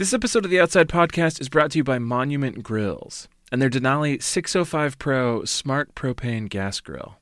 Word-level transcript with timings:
This 0.00 0.14
episode 0.14 0.46
of 0.46 0.50
the 0.50 0.58
Outside 0.58 0.88
Podcast 0.88 1.42
is 1.42 1.50
brought 1.50 1.72
to 1.72 1.78
you 1.78 1.84
by 1.84 1.98
Monument 1.98 2.62
Grills 2.62 3.28
and 3.52 3.60
their 3.60 3.68
Denali 3.68 4.22
605 4.22 4.98
Pro 4.98 5.44
Smart 5.44 5.94
Propane 5.94 6.48
Gas 6.48 6.80
Grill. 6.80 7.18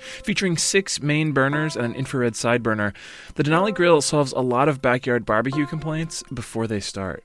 Featuring 0.00 0.56
six 0.56 1.00
main 1.00 1.30
burners 1.30 1.76
and 1.76 1.86
an 1.86 1.94
infrared 1.94 2.34
side 2.34 2.64
burner, 2.64 2.92
the 3.36 3.44
Denali 3.44 3.72
grill 3.72 4.00
solves 4.00 4.32
a 4.32 4.40
lot 4.40 4.68
of 4.68 4.82
backyard 4.82 5.24
barbecue 5.24 5.64
complaints 5.64 6.24
before 6.34 6.66
they 6.66 6.80
start. 6.80 7.22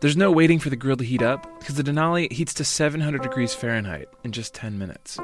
There's 0.00 0.16
no 0.16 0.32
waiting 0.32 0.58
for 0.58 0.70
the 0.70 0.74
grill 0.74 0.96
to 0.96 1.04
heat 1.04 1.20
up 1.20 1.46
because 1.58 1.74
the 1.74 1.82
Denali 1.82 2.32
heats 2.32 2.54
to 2.54 2.64
700 2.64 3.20
degrees 3.20 3.54
Fahrenheit 3.54 4.08
in 4.24 4.32
just 4.32 4.54
10 4.54 4.78
minutes. 4.78 5.18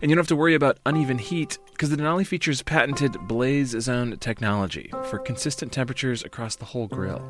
And 0.00 0.10
you 0.10 0.14
don't 0.14 0.22
have 0.22 0.28
to 0.28 0.36
worry 0.36 0.54
about 0.54 0.78
uneven 0.86 1.18
heat 1.18 1.58
because 1.72 1.90
the 1.90 1.96
Denali 1.96 2.26
features 2.26 2.62
patented 2.62 3.16
Blaze 3.26 3.70
Zone 3.80 4.16
technology 4.18 4.90
for 5.04 5.18
consistent 5.18 5.72
temperatures 5.72 6.24
across 6.24 6.56
the 6.56 6.64
whole 6.64 6.86
grill. 6.86 7.24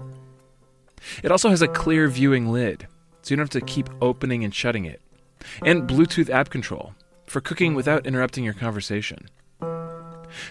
It 1.23 1.30
also 1.30 1.50
has 1.50 1.62
a 1.62 1.69
clear 1.69 2.09
viewing 2.09 2.50
lid, 2.52 2.87
so 3.23 3.33
you 3.33 3.37
don't 3.37 3.52
have 3.52 3.61
to 3.61 3.66
keep 3.66 3.88
opening 4.00 4.45
and 4.45 4.55
shutting 4.55 4.84
it, 4.84 5.00
and 5.64 5.88
Bluetooth 5.88 6.30
app 6.30 6.50
control 6.50 6.95
for 7.27 7.41
cooking 7.41 7.74
without 7.74 8.06
interrupting 8.06 8.45
your 8.45 8.55
conversation. 8.55 9.28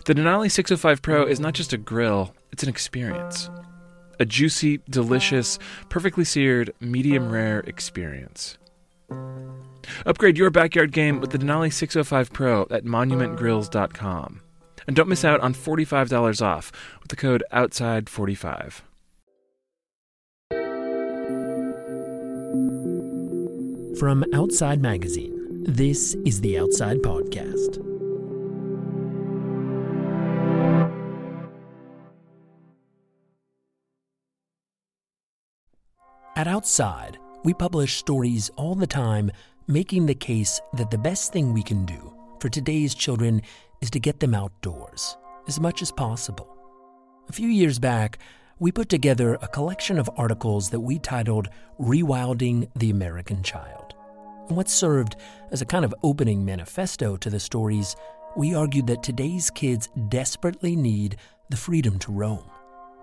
The 0.05 0.13
Denali 0.13 0.51
605 0.51 1.01
Pro 1.01 1.25
is 1.25 1.39
not 1.39 1.53
just 1.53 1.73
a 1.73 1.77
grill, 1.77 2.33
it's 2.51 2.63
an 2.63 2.69
experience. 2.69 3.49
A 4.19 4.25
juicy, 4.25 4.79
delicious, 4.89 5.59
perfectly 5.89 6.23
seared, 6.23 6.73
medium 6.79 7.29
rare 7.29 7.59
experience. 7.61 8.57
Upgrade 10.05 10.37
your 10.37 10.49
backyard 10.49 10.91
game 10.91 11.19
with 11.19 11.31
the 11.31 11.37
Denali 11.37 11.71
605 11.71 12.31
Pro 12.33 12.63
at 12.71 12.85
monumentgrills.com. 12.85 14.41
And 14.87 14.95
don't 14.95 15.09
miss 15.09 15.25
out 15.25 15.39
on 15.39 15.53
$45 15.53 16.41
off 16.41 16.71
with 17.01 17.09
the 17.09 17.15
code 17.15 17.43
OUTSIDE45. 17.51 18.81
From 23.99 24.25
Outside 24.33 24.81
Magazine, 24.81 25.63
this 25.67 26.15
is 26.25 26.41
the 26.41 26.59
Outside 26.59 26.97
Podcast. 26.97 27.81
At 36.35 36.49
Outside, 36.49 37.17
we 37.45 37.53
publish 37.53 37.95
stories 37.95 38.51
all 38.57 38.75
the 38.75 38.85
time 38.85 39.31
making 39.67 40.05
the 40.05 40.15
case 40.15 40.61
that 40.73 40.91
the 40.91 40.97
best 40.97 41.33
thing 41.33 41.51
we 41.51 41.63
can 41.63 41.85
do 41.85 42.13
for 42.39 42.49
today's 42.49 42.93
children 42.93 43.41
is 43.81 43.89
to 43.89 43.99
get 43.99 44.19
them 44.19 44.35
outdoors 44.35 45.17
as 45.47 45.59
much 45.59 45.81
as 45.81 45.91
possible. 45.91 46.55
A 47.29 47.33
few 47.33 47.47
years 47.47 47.79
back, 47.79 48.19
we 48.59 48.71
put 48.71 48.89
together 48.89 49.37
a 49.41 49.47
collection 49.47 49.97
of 49.97 50.09
articles 50.17 50.69
that 50.69 50.79
we 50.79 50.99
titled 50.99 51.49
Rewilding 51.79 52.69
the 52.75 52.91
American 52.91 53.41
Child. 53.41 53.95
And 54.47 54.55
what 54.55 54.69
served 54.69 55.15
as 55.51 55.61
a 55.61 55.65
kind 55.65 55.83
of 55.83 55.95
opening 56.03 56.45
manifesto 56.45 57.17
to 57.17 57.29
the 57.31 57.39
stories, 57.39 57.95
we 58.37 58.53
argued 58.53 58.85
that 58.87 59.01
today's 59.01 59.49
kids 59.49 59.89
desperately 60.09 60.75
need 60.75 61.17
the 61.49 61.57
freedom 61.57 61.97
to 61.99 62.11
roam, 62.11 62.43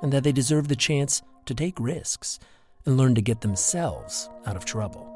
and 0.00 0.12
that 0.12 0.22
they 0.22 0.32
deserve 0.32 0.68
the 0.68 0.76
chance 0.76 1.22
to 1.46 1.54
take 1.54 1.78
risks 1.80 2.38
and 2.86 2.96
learn 2.96 3.16
to 3.16 3.22
get 3.22 3.40
themselves 3.40 4.30
out 4.46 4.56
of 4.56 4.64
trouble. 4.64 5.11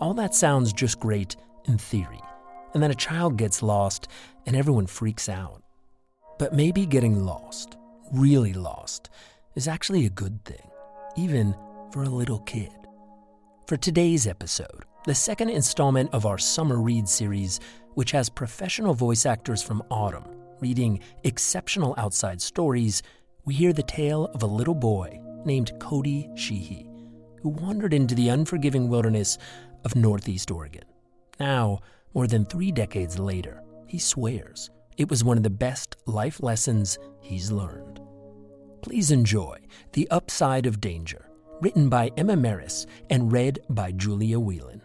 All 0.00 0.14
that 0.14 0.32
sounds 0.32 0.72
just 0.72 1.00
great 1.00 1.34
in 1.64 1.76
theory, 1.76 2.20
and 2.72 2.80
then 2.80 2.92
a 2.92 2.94
child 2.94 3.36
gets 3.36 3.64
lost 3.64 4.06
and 4.46 4.54
everyone 4.54 4.86
freaks 4.86 5.28
out. 5.28 5.60
But 6.38 6.52
maybe 6.52 6.86
getting 6.86 7.24
lost, 7.24 7.76
really 8.12 8.52
lost, 8.52 9.10
is 9.56 9.66
actually 9.66 10.06
a 10.06 10.10
good 10.10 10.44
thing, 10.44 10.70
even 11.16 11.52
for 11.90 12.04
a 12.04 12.08
little 12.08 12.38
kid. 12.40 12.70
For 13.66 13.76
today's 13.76 14.28
episode, 14.28 14.84
the 15.04 15.16
second 15.16 15.50
installment 15.50 16.10
of 16.14 16.26
our 16.26 16.38
Summer 16.38 16.80
Read 16.80 17.08
series, 17.08 17.58
which 17.94 18.12
has 18.12 18.28
professional 18.28 18.94
voice 18.94 19.26
actors 19.26 19.64
from 19.64 19.82
Audm 19.90 20.36
reading 20.60 21.00
exceptional 21.24 21.94
outside 21.98 22.40
stories, 22.40 23.02
we 23.44 23.54
hear 23.54 23.72
the 23.72 23.82
tale 23.82 24.26
of 24.34 24.42
a 24.42 24.46
little 24.46 24.74
boy 24.74 25.20
named 25.44 25.72
Cody 25.80 26.28
Sheehy 26.36 26.88
who 27.42 27.50
wandered 27.50 27.94
into 27.94 28.14
the 28.14 28.28
unforgiving 28.28 28.88
wilderness 28.88 29.38
of 29.84 29.96
Northeast 29.96 30.50
Oregon. 30.50 30.84
Now, 31.40 31.80
more 32.14 32.26
than 32.26 32.44
three 32.44 32.72
decades 32.72 33.18
later, 33.18 33.62
he 33.86 33.98
swears 33.98 34.70
it 34.96 35.08
was 35.08 35.22
one 35.22 35.36
of 35.36 35.44
the 35.44 35.50
best 35.50 35.96
life 36.06 36.42
lessons 36.42 36.98
he's 37.20 37.52
learned. 37.52 38.00
Please 38.82 39.10
enjoy 39.10 39.58
The 39.92 40.08
Upside 40.10 40.66
of 40.66 40.80
Danger, 40.80 41.28
written 41.60 41.88
by 41.88 42.10
Emma 42.16 42.34
Marris 42.34 42.86
and 43.08 43.32
read 43.32 43.60
by 43.70 43.92
Julia 43.92 44.40
Whelan. 44.40 44.82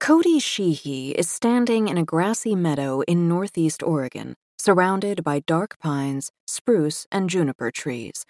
Cody 0.00 0.40
Sheehy 0.40 1.12
is 1.12 1.30
standing 1.30 1.86
in 1.86 1.96
a 1.96 2.04
grassy 2.04 2.56
meadow 2.56 3.02
in 3.02 3.28
northeast 3.28 3.84
Oregon, 3.84 4.34
surrounded 4.58 5.22
by 5.22 5.38
dark 5.40 5.78
pines, 5.78 6.32
spruce, 6.44 7.06
and 7.12 7.30
juniper 7.30 7.70
trees. 7.70 8.26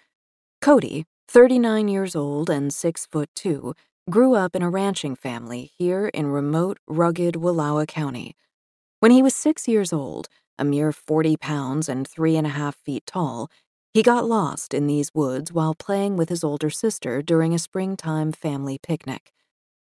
Cody, 0.61 1.05
39 1.27 1.87
years 1.87 2.15
old 2.15 2.49
and 2.49 2.71
6 2.71 3.05
foot 3.07 3.29
2, 3.33 3.73
grew 4.09 4.35
up 4.35 4.53
in 4.53 4.61
a 4.61 4.69
ranching 4.69 5.15
family 5.15 5.71
here 5.77 6.07
in 6.07 6.27
remote, 6.27 6.77
rugged 6.87 7.35
Wallowa 7.35 7.87
County. 7.87 8.35
When 8.99 9.11
he 9.11 9.23
was 9.23 9.33
6 9.33 9.65
years 9.67 9.93
old, 9.93 10.27
a 10.59 10.65
mere 10.65 10.91
40 10.91 11.37
pounds 11.37 11.87
and 11.87 12.07
three 12.07 12.35
and 12.35 12.45
a 12.45 12.51
half 12.51 12.75
feet 12.75 13.05
tall, 13.05 13.49
he 13.93 14.03
got 14.03 14.25
lost 14.25 14.73
in 14.73 14.87
these 14.87 15.11
woods 15.13 15.53
while 15.53 15.73
playing 15.73 16.17
with 16.17 16.27
his 16.29 16.43
older 16.43 16.69
sister 16.69 17.21
during 17.21 17.53
a 17.53 17.59
springtime 17.59 18.33
family 18.33 18.77
picnic. 18.77 19.31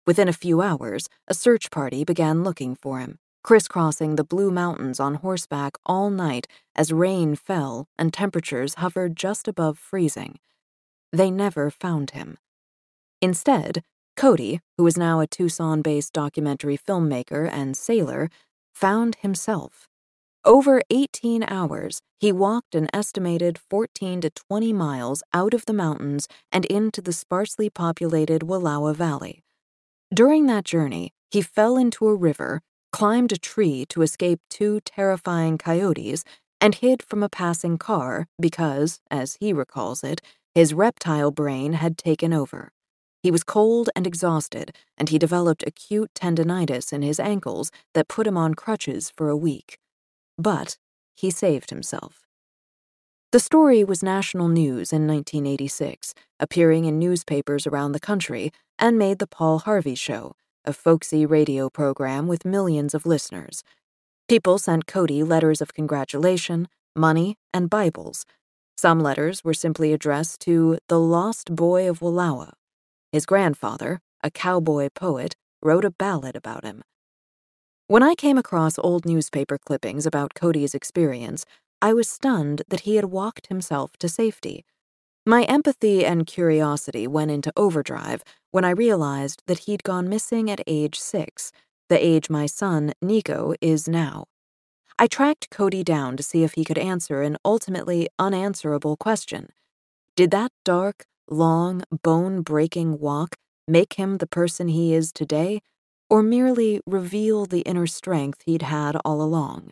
Within 0.04 0.28
a 0.28 0.32
few 0.32 0.62
hours, 0.62 1.08
a 1.28 1.34
search 1.34 1.70
party 1.70 2.02
began 2.02 2.42
looking 2.42 2.74
for 2.74 2.98
him, 2.98 3.18
crisscrossing 3.44 4.16
the 4.16 4.24
Blue 4.24 4.50
Mountains 4.50 4.98
on 4.98 5.16
horseback 5.16 5.76
all 5.86 6.10
night 6.10 6.48
as 6.74 6.92
rain 6.92 7.36
fell 7.36 7.86
and 7.96 8.12
temperatures 8.12 8.74
hovered 8.74 9.14
just 9.14 9.46
above 9.46 9.78
freezing. 9.78 10.40
They 11.12 11.30
never 11.30 11.70
found 11.70 12.10
him. 12.12 12.38
Instead, 13.20 13.84
Cody, 14.18 14.58
who 14.76 14.84
is 14.84 14.96
now 14.96 15.20
a 15.20 15.28
Tucson 15.28 15.80
based 15.80 16.12
documentary 16.12 16.76
filmmaker 16.76 17.48
and 17.48 17.76
sailor, 17.76 18.28
found 18.74 19.14
himself. 19.20 19.86
Over 20.44 20.82
18 20.90 21.44
hours, 21.44 22.00
he 22.18 22.32
walked 22.32 22.74
an 22.74 22.88
estimated 22.92 23.60
14 23.70 24.22
to 24.22 24.30
20 24.30 24.72
miles 24.72 25.22
out 25.32 25.54
of 25.54 25.66
the 25.66 25.72
mountains 25.72 26.26
and 26.50 26.64
into 26.64 27.00
the 27.00 27.12
sparsely 27.12 27.70
populated 27.70 28.42
Wallowa 28.42 28.92
Valley. 28.92 29.44
During 30.12 30.46
that 30.46 30.64
journey, 30.64 31.12
he 31.30 31.40
fell 31.40 31.76
into 31.76 32.08
a 32.08 32.16
river, 32.16 32.60
climbed 32.90 33.30
a 33.30 33.38
tree 33.38 33.86
to 33.90 34.02
escape 34.02 34.40
two 34.50 34.80
terrifying 34.80 35.58
coyotes, 35.58 36.24
and 36.60 36.74
hid 36.74 37.04
from 37.04 37.22
a 37.22 37.28
passing 37.28 37.78
car 37.78 38.26
because, 38.40 38.98
as 39.12 39.36
he 39.38 39.52
recalls 39.52 40.02
it, 40.02 40.20
his 40.56 40.74
reptile 40.74 41.30
brain 41.30 41.74
had 41.74 41.96
taken 41.96 42.32
over. 42.32 42.72
He 43.22 43.30
was 43.30 43.44
cold 43.44 43.90
and 43.96 44.06
exhausted, 44.06 44.74
and 44.96 45.08
he 45.08 45.18
developed 45.18 45.64
acute 45.66 46.10
tendonitis 46.14 46.92
in 46.92 47.02
his 47.02 47.18
ankles 47.18 47.70
that 47.94 48.08
put 48.08 48.26
him 48.26 48.36
on 48.36 48.54
crutches 48.54 49.10
for 49.10 49.28
a 49.28 49.36
week. 49.36 49.78
But 50.36 50.78
he 51.14 51.30
saved 51.30 51.70
himself. 51.70 52.26
The 53.32 53.40
story 53.40 53.84
was 53.84 54.02
national 54.02 54.48
news 54.48 54.92
in 54.92 55.06
1986, 55.06 56.14
appearing 56.40 56.84
in 56.84 56.98
newspapers 56.98 57.66
around 57.66 57.92
the 57.92 58.00
country, 58.00 58.52
and 58.78 58.98
made 58.98 59.18
The 59.18 59.26
Paul 59.26 59.58
Harvey 59.60 59.96
Show, 59.96 60.34
a 60.64 60.72
folksy 60.72 61.26
radio 61.26 61.68
program 61.68 62.28
with 62.28 62.44
millions 62.44 62.94
of 62.94 63.04
listeners. 63.04 63.62
People 64.28 64.58
sent 64.58 64.86
Cody 64.86 65.22
letters 65.22 65.60
of 65.60 65.74
congratulation, 65.74 66.68
money, 66.94 67.36
and 67.52 67.68
Bibles, 67.68 68.24
some 68.78 69.00
letters 69.00 69.42
were 69.42 69.54
simply 69.54 69.92
addressed 69.92 70.38
to 70.42 70.78
the 70.88 71.00
lost 71.00 71.52
boy 71.52 71.90
of 71.90 71.98
Wallowa. 71.98 72.52
His 73.12 73.24
grandfather, 73.24 74.00
a 74.22 74.30
cowboy 74.30 74.88
poet, 74.94 75.34
wrote 75.62 75.84
a 75.84 75.90
ballad 75.90 76.36
about 76.36 76.64
him. 76.64 76.82
When 77.86 78.02
I 78.02 78.14
came 78.14 78.36
across 78.36 78.78
old 78.78 79.06
newspaper 79.06 79.56
clippings 79.56 80.04
about 80.04 80.34
Cody's 80.34 80.74
experience, 80.74 81.46
I 81.80 81.94
was 81.94 82.10
stunned 82.10 82.62
that 82.68 82.80
he 82.80 82.96
had 82.96 83.06
walked 83.06 83.46
himself 83.46 83.96
to 83.98 84.08
safety. 84.08 84.66
My 85.24 85.44
empathy 85.44 86.04
and 86.04 86.26
curiosity 86.26 87.06
went 87.06 87.30
into 87.30 87.52
overdrive 87.56 88.22
when 88.50 88.64
I 88.64 88.70
realized 88.70 89.42
that 89.46 89.60
he'd 89.60 89.84
gone 89.84 90.08
missing 90.08 90.50
at 90.50 90.60
age 90.66 90.98
six, 90.98 91.50
the 91.88 92.04
age 92.04 92.28
my 92.28 92.44
son, 92.44 92.92
Nico, 93.00 93.54
is 93.60 93.88
now. 93.88 94.26
I 94.98 95.06
tracked 95.06 95.48
Cody 95.50 95.84
down 95.84 96.16
to 96.16 96.22
see 96.22 96.42
if 96.42 96.54
he 96.54 96.64
could 96.64 96.78
answer 96.78 97.22
an 97.22 97.38
ultimately 97.44 98.08
unanswerable 98.18 98.96
question. 98.96 99.50
Did 100.16 100.30
that 100.32 100.50
dark, 100.64 101.06
long, 101.28 101.82
bone 102.02 102.42
breaking 102.42 102.98
walk 102.98 103.36
make 103.66 103.94
him 103.94 104.16
the 104.16 104.26
person 104.26 104.68
he 104.68 104.94
is 104.94 105.12
today, 105.12 105.60
or 106.08 106.22
merely 106.22 106.80
reveal 106.86 107.44
the 107.44 107.60
inner 107.60 107.86
strength 107.86 108.42
he'd 108.46 108.62
had 108.62 108.96
all 109.04 109.20
along? 109.20 109.70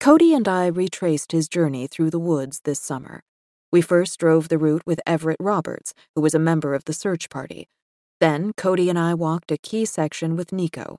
Cody 0.00 0.34
and 0.34 0.48
I 0.48 0.66
retraced 0.66 1.32
his 1.32 1.48
journey 1.48 1.86
through 1.86 2.10
the 2.10 2.18
woods 2.18 2.62
this 2.64 2.80
summer. 2.80 3.22
We 3.70 3.80
first 3.80 4.18
drove 4.18 4.48
the 4.48 4.58
route 4.58 4.82
with 4.84 5.00
Everett 5.06 5.38
Roberts, 5.38 5.94
who 6.14 6.20
was 6.20 6.34
a 6.34 6.38
member 6.38 6.74
of 6.74 6.84
the 6.84 6.92
search 6.92 7.30
party. 7.30 7.68
Then 8.20 8.52
Cody 8.56 8.90
and 8.90 8.98
I 8.98 9.14
walked 9.14 9.50
a 9.50 9.58
key 9.58 9.84
section 9.84 10.36
with 10.36 10.52
Nico. 10.52 10.98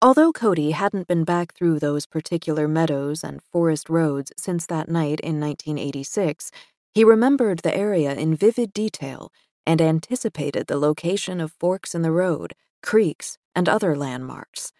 Although 0.00 0.32
Cody 0.32 0.72
hadn't 0.72 1.06
been 1.06 1.22
back 1.22 1.54
through 1.54 1.78
those 1.78 2.06
particular 2.06 2.66
meadows 2.66 3.22
and 3.22 3.40
forest 3.40 3.88
roads 3.88 4.32
since 4.36 4.66
that 4.66 4.88
night 4.88 5.20
in 5.20 5.38
1986, 5.38 6.50
he 6.94 7.04
remembered 7.04 7.60
the 7.60 7.76
area 7.76 8.14
in 8.14 8.34
vivid 8.34 8.72
detail 8.72 9.32
and 9.66 9.80
anticipated 9.80 10.66
the 10.66 10.76
location 10.76 11.40
of 11.40 11.52
forks 11.52 11.94
in 11.94 12.02
the 12.02 12.12
road, 12.12 12.54
creeks, 12.82 13.38
and 13.54 13.68
other 13.68 13.96
landmarks. 13.96 14.72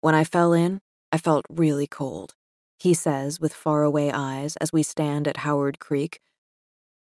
When 0.00 0.14
I 0.14 0.24
fell 0.24 0.52
in, 0.52 0.80
I 1.12 1.18
felt 1.18 1.46
really 1.48 1.86
cold, 1.86 2.34
he 2.78 2.92
says 2.92 3.40
with 3.40 3.54
faraway 3.54 4.10
eyes 4.10 4.56
as 4.56 4.72
we 4.72 4.82
stand 4.82 5.26
at 5.26 5.38
Howard 5.38 5.78
Creek. 5.78 6.20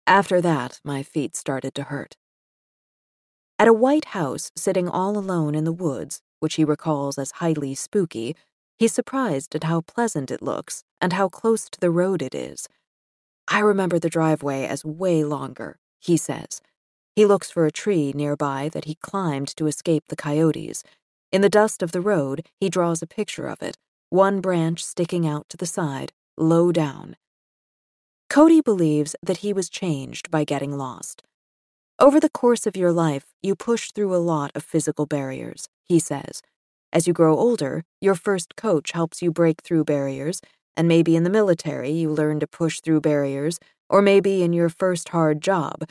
After 0.06 0.40
that, 0.40 0.80
my 0.84 1.02
feet 1.02 1.36
started 1.36 1.74
to 1.76 1.84
hurt. 1.84 2.16
At 3.58 3.68
a 3.68 3.72
white 3.72 4.06
house 4.06 4.50
sitting 4.56 4.88
all 4.88 5.16
alone 5.16 5.54
in 5.54 5.64
the 5.64 5.72
woods, 5.72 6.20
which 6.40 6.54
he 6.54 6.64
recalls 6.64 7.18
as 7.18 7.32
highly 7.32 7.74
spooky, 7.74 8.34
he's 8.78 8.92
surprised 8.92 9.54
at 9.54 9.64
how 9.64 9.82
pleasant 9.82 10.30
it 10.30 10.42
looks 10.42 10.82
and 11.00 11.12
how 11.12 11.28
close 11.28 11.68
to 11.70 11.78
the 11.78 11.90
road 11.90 12.22
it 12.22 12.34
is. 12.34 12.68
I 13.52 13.58
remember 13.58 13.98
the 13.98 14.08
driveway 14.08 14.64
as 14.64 14.84
way 14.84 15.24
longer, 15.24 15.80
he 15.98 16.16
says. 16.16 16.62
He 17.16 17.26
looks 17.26 17.50
for 17.50 17.66
a 17.66 17.72
tree 17.72 18.12
nearby 18.14 18.70
that 18.72 18.84
he 18.84 18.94
climbed 18.94 19.48
to 19.56 19.66
escape 19.66 20.04
the 20.06 20.16
coyotes. 20.16 20.84
In 21.32 21.40
the 21.40 21.48
dust 21.48 21.82
of 21.82 21.90
the 21.90 22.00
road, 22.00 22.46
he 22.60 22.70
draws 22.70 23.02
a 23.02 23.08
picture 23.08 23.48
of 23.48 23.60
it, 23.60 23.76
one 24.08 24.40
branch 24.40 24.84
sticking 24.84 25.26
out 25.26 25.48
to 25.48 25.56
the 25.56 25.66
side, 25.66 26.12
low 26.38 26.70
down. 26.70 27.16
Cody 28.28 28.60
believes 28.60 29.16
that 29.20 29.38
he 29.38 29.52
was 29.52 29.68
changed 29.68 30.30
by 30.30 30.44
getting 30.44 30.78
lost. 30.78 31.24
Over 31.98 32.20
the 32.20 32.30
course 32.30 32.66
of 32.66 32.76
your 32.76 32.92
life, 32.92 33.26
you 33.42 33.56
push 33.56 33.90
through 33.90 34.14
a 34.14 34.18
lot 34.18 34.52
of 34.54 34.62
physical 34.62 35.06
barriers, 35.06 35.68
he 35.84 35.98
says. 35.98 36.40
As 36.92 37.08
you 37.08 37.12
grow 37.12 37.36
older, 37.36 37.84
your 38.00 38.14
first 38.14 38.54
coach 38.54 38.92
helps 38.92 39.20
you 39.20 39.32
break 39.32 39.62
through 39.62 39.84
barriers, 39.84 40.40
and 40.76 40.88
maybe 40.88 41.16
in 41.16 41.24
the 41.24 41.30
military 41.30 41.90
you 41.90 42.10
learn 42.10 42.40
to 42.40 42.46
push 42.46 42.80
through 42.80 43.00
barriers, 43.00 43.58
or 43.88 44.02
maybe 44.02 44.42
in 44.42 44.52
your 44.52 44.68
first 44.68 45.10
hard 45.10 45.40
job. 45.40 45.88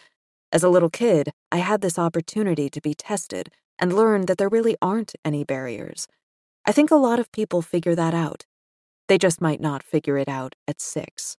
As 0.52 0.64
a 0.64 0.70
little 0.70 0.90
kid, 0.90 1.32
I 1.52 1.58
had 1.58 1.82
this 1.82 2.00
opportunity 2.00 2.70
to 2.70 2.82
be 2.82 2.94
tested 2.94 3.50
and 3.78 3.96
learn 3.96 4.26
that 4.26 4.38
there 4.38 4.50
really 4.50 4.76
aren't 4.82 5.16
any 5.24 5.44
barriers. 5.44 6.08
I 6.66 6.72
think 6.72 6.92
a 6.92 6.96
lot 6.96 7.20
of 7.20 7.32
people 7.32 7.62
figure 7.62 7.96
that 7.96 8.14
out. 8.14 8.46
They 9.08 9.18
just 9.18 9.42
might 9.42 9.62
not 9.62 9.84
figure 9.84 10.18
it 10.18 10.28
out 10.28 10.56
at 10.68 10.82
six. 10.82 11.38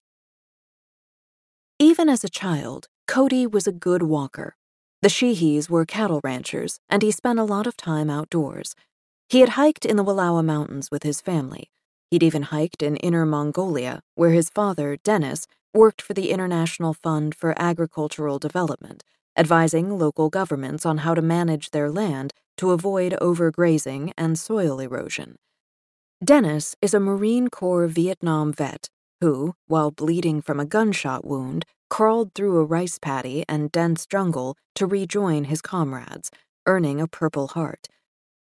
Even 1.78 2.08
as 2.08 2.25
a 2.25 2.28
child, 2.28 2.88
Cody 3.06 3.46
was 3.46 3.66
a 3.66 3.72
good 3.72 4.02
walker. 4.02 4.56
The 5.02 5.08
Sheehys 5.08 5.70
were 5.70 5.87
cattle 5.87 6.20
ranchers, 6.22 6.78
and 6.88 7.00
he 7.00 7.10
spent 7.10 7.38
a 7.38 7.44
lot 7.44 7.66
of 7.66 7.76
time 7.76 8.10
outdoors. 8.10 8.75
He 9.28 9.40
had 9.40 9.50
hiked 9.50 9.87
in 9.87 9.96
the 9.96 10.04
Wallowa 10.04 10.44
Mountains 10.44 10.90
with 10.90 11.04
his 11.04 11.20
family. 11.20 11.70
He'd 12.11 12.23
even 12.23 12.43
hiked 12.43 12.83
in 12.83 12.97
Inner 12.97 13.25
Mongolia, 13.25 14.03
where 14.15 14.31
his 14.31 14.51
father, 14.51 14.97
Dennis, 15.05 15.47
worked 15.73 16.03
for 16.03 16.15
the 16.15 16.31
International 16.31 16.93
Fund 16.93 17.35
for 17.35 17.55
Agricultural 17.57 18.39
Development, 18.39 19.05
advising 19.37 19.99
local 19.99 20.29
governments 20.29 20.85
on 20.85 20.99
how 20.99 21.15
to 21.15 21.23
manage 21.23 21.71
their 21.71 21.91
land 21.91 22.33
to 22.57 22.73
avoid 22.73 23.17
overgrazing 23.21 24.12
and 24.19 24.39
soil 24.39 24.81
erosion. 24.81 25.37
Dennis 26.23 26.75
is 26.83 26.93
a 26.93 27.01
Marine 27.01 27.49
Corps 27.49 27.87
Vietnam 27.87 28.53
vet 28.53 28.91
who, 29.21 29.55
while 29.67 29.91
bleeding 29.91 30.41
from 30.41 30.59
a 30.59 30.65
gunshot 30.65 31.25
wound, 31.25 31.65
crawled 31.89 32.35
through 32.35 32.57
a 32.57 32.65
rice 32.65 32.99
paddy 32.99 33.45
and 33.49 33.71
dense 33.71 34.07
jungle 34.07 34.57
to 34.75 34.87
rejoin 34.87 35.45
his 35.45 35.61
comrades, 35.61 36.31
earning 36.67 37.01
a 37.01 37.07
Purple 37.09 37.49
Heart. 37.49 37.89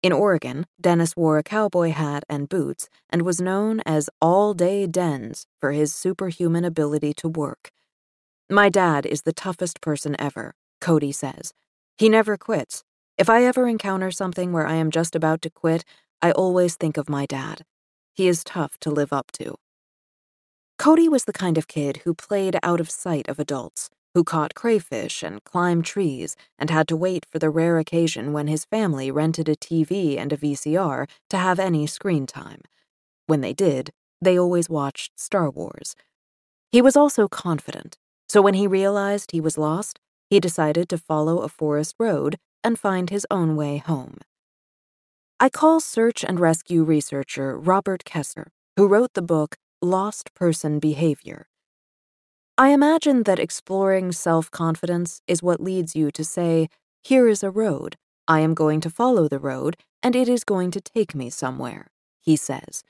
In 0.04 0.12
Oregon, 0.12 0.66
Dennis 0.82 1.16
wore 1.16 1.38
a 1.38 1.44
cowboy 1.44 1.92
hat 1.92 2.24
and 2.28 2.50
boots 2.50 2.90
and 3.12 3.22
was 3.22 3.40
known 3.40 3.82
as 3.86 4.10
All 4.20 4.56
Day 4.56 4.88
Dens 4.88 5.46
for 5.60 5.74
his 5.74 5.94
superhuman 5.94 6.66
ability 6.66 7.14
to 7.16 7.30
work. 7.30 7.70
My 8.50 8.68
dad 8.68 9.06
is 9.06 9.22
the 9.22 9.32
toughest 9.32 9.80
person 9.80 10.16
ever, 10.18 10.56
Cody 10.80 11.12
says. 11.12 11.54
He 12.00 12.10
never 12.10 12.36
quits. 12.36 12.84
If 13.16 13.30
I 13.30 13.44
ever 13.44 13.68
encounter 13.68 14.10
something 14.10 14.52
where 14.52 14.66
I 14.66 14.74
am 14.74 14.90
just 14.90 15.16
about 15.16 15.44
to 15.44 15.52
quit, 15.52 15.86
I 16.20 16.32
always 16.32 16.76
think 16.76 16.98
of 16.98 17.08
my 17.08 17.28
dad. 17.28 17.64
He 18.12 18.28
is 18.28 18.44
tough 18.44 18.80
to 18.80 18.90
live 18.90 19.14
up 19.14 19.32
to. 19.34 19.54
Cody 20.80 21.08
was 21.08 21.26
the 21.26 21.34
kind 21.34 21.60
of 21.60 21.68
kid 21.68 21.98
who 22.06 22.16
played 22.16 22.58
out 22.64 22.80
of 22.80 22.90
sight 22.90 23.30
of 23.30 23.38
adults, 23.38 23.92
who 24.14 24.24
caught 24.24 24.56
crayfish 24.56 25.24
and 25.24 25.44
climbed 25.44 25.86
trees 25.86 26.36
and 26.60 26.70
had 26.70 26.88
to 26.88 26.96
wait 26.96 27.26
for 27.26 27.40
the 27.40 27.50
rare 27.50 27.80
occasion 27.80 28.34
when 28.34 28.48
his 28.48 28.66
family 28.66 29.10
rented 29.10 29.48
a 29.48 29.56
TV 29.56 30.18
and 30.18 30.34
a 30.34 30.38
VCR 30.38 31.08
to 31.30 31.38
have 31.38 31.60
any 31.60 31.88
screen 31.88 32.26
time. 32.26 32.62
When 33.28 33.42
they 33.42 33.54
did, 33.54 33.92
they 34.22 34.38
always 34.38 34.70
watched 34.70 35.20
Star 35.20 35.50
Wars. 35.50 35.96
He 36.72 36.82
was 36.82 36.96
also 36.96 37.28
confident, 37.28 37.98
so 38.28 38.42
when 38.42 38.54
he 38.54 38.68
realized 38.68 39.32
he 39.32 39.42
was 39.42 39.58
lost, 39.58 40.00
he 40.30 40.40
decided 40.40 40.88
to 40.90 40.98
follow 40.98 41.40
a 41.40 41.50
forest 41.50 41.96
road 42.00 42.38
and 42.64 42.80
find 42.80 43.10
his 43.10 43.26
own 43.32 43.56
way 43.56 43.78
home. 43.78 44.18
I 45.40 45.50
call 45.50 45.80
search 45.80 46.24
and 46.24 46.40
rescue 46.40 46.84
researcher 46.84 47.58
Robert 47.58 48.04
Koester, 48.06 48.48
who 48.78 48.88
wrote 48.88 49.14
the 49.14 49.22
book 49.22 49.58
lost 49.82 50.34
person 50.36 50.80
behavior. 50.80 51.48
I 52.62 52.70
imagine 52.70 53.24
that 53.24 53.40
exploring 53.40 54.12
self 54.12 54.52
confidence 54.52 55.24
is 55.26 55.42
what 55.42 55.60
leads 55.60 55.96
you 55.96 56.12
to 56.12 56.24
say, 56.24 56.70
Here 57.02 57.28
is 57.28 57.42
a 57.42 57.50
road. 57.50 57.96
I 58.28 58.42
am 58.42 58.54
going 58.54 58.82
to 58.82 58.90
follow 58.92 59.28
the 59.28 59.40
road, 59.40 59.78
and 60.04 60.16
it 60.16 60.30
is 60.30 60.44
going 60.44 60.70
to 60.70 60.80
take 60.80 61.16
me 61.16 61.32
somewhere, 61.32 61.90
he 62.20 62.36
says. 62.36 62.84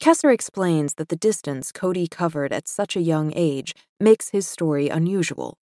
Koester 0.00 0.32
explains 0.32 0.94
that 0.94 1.10
the 1.10 1.22
distance 1.28 1.72
Cody 1.72 2.06
covered 2.06 2.54
at 2.54 2.68
such 2.68 2.96
a 2.96 3.02
young 3.02 3.34
age 3.36 3.74
makes 4.00 4.30
his 4.30 4.48
story 4.48 4.88
unusual. 4.88 5.58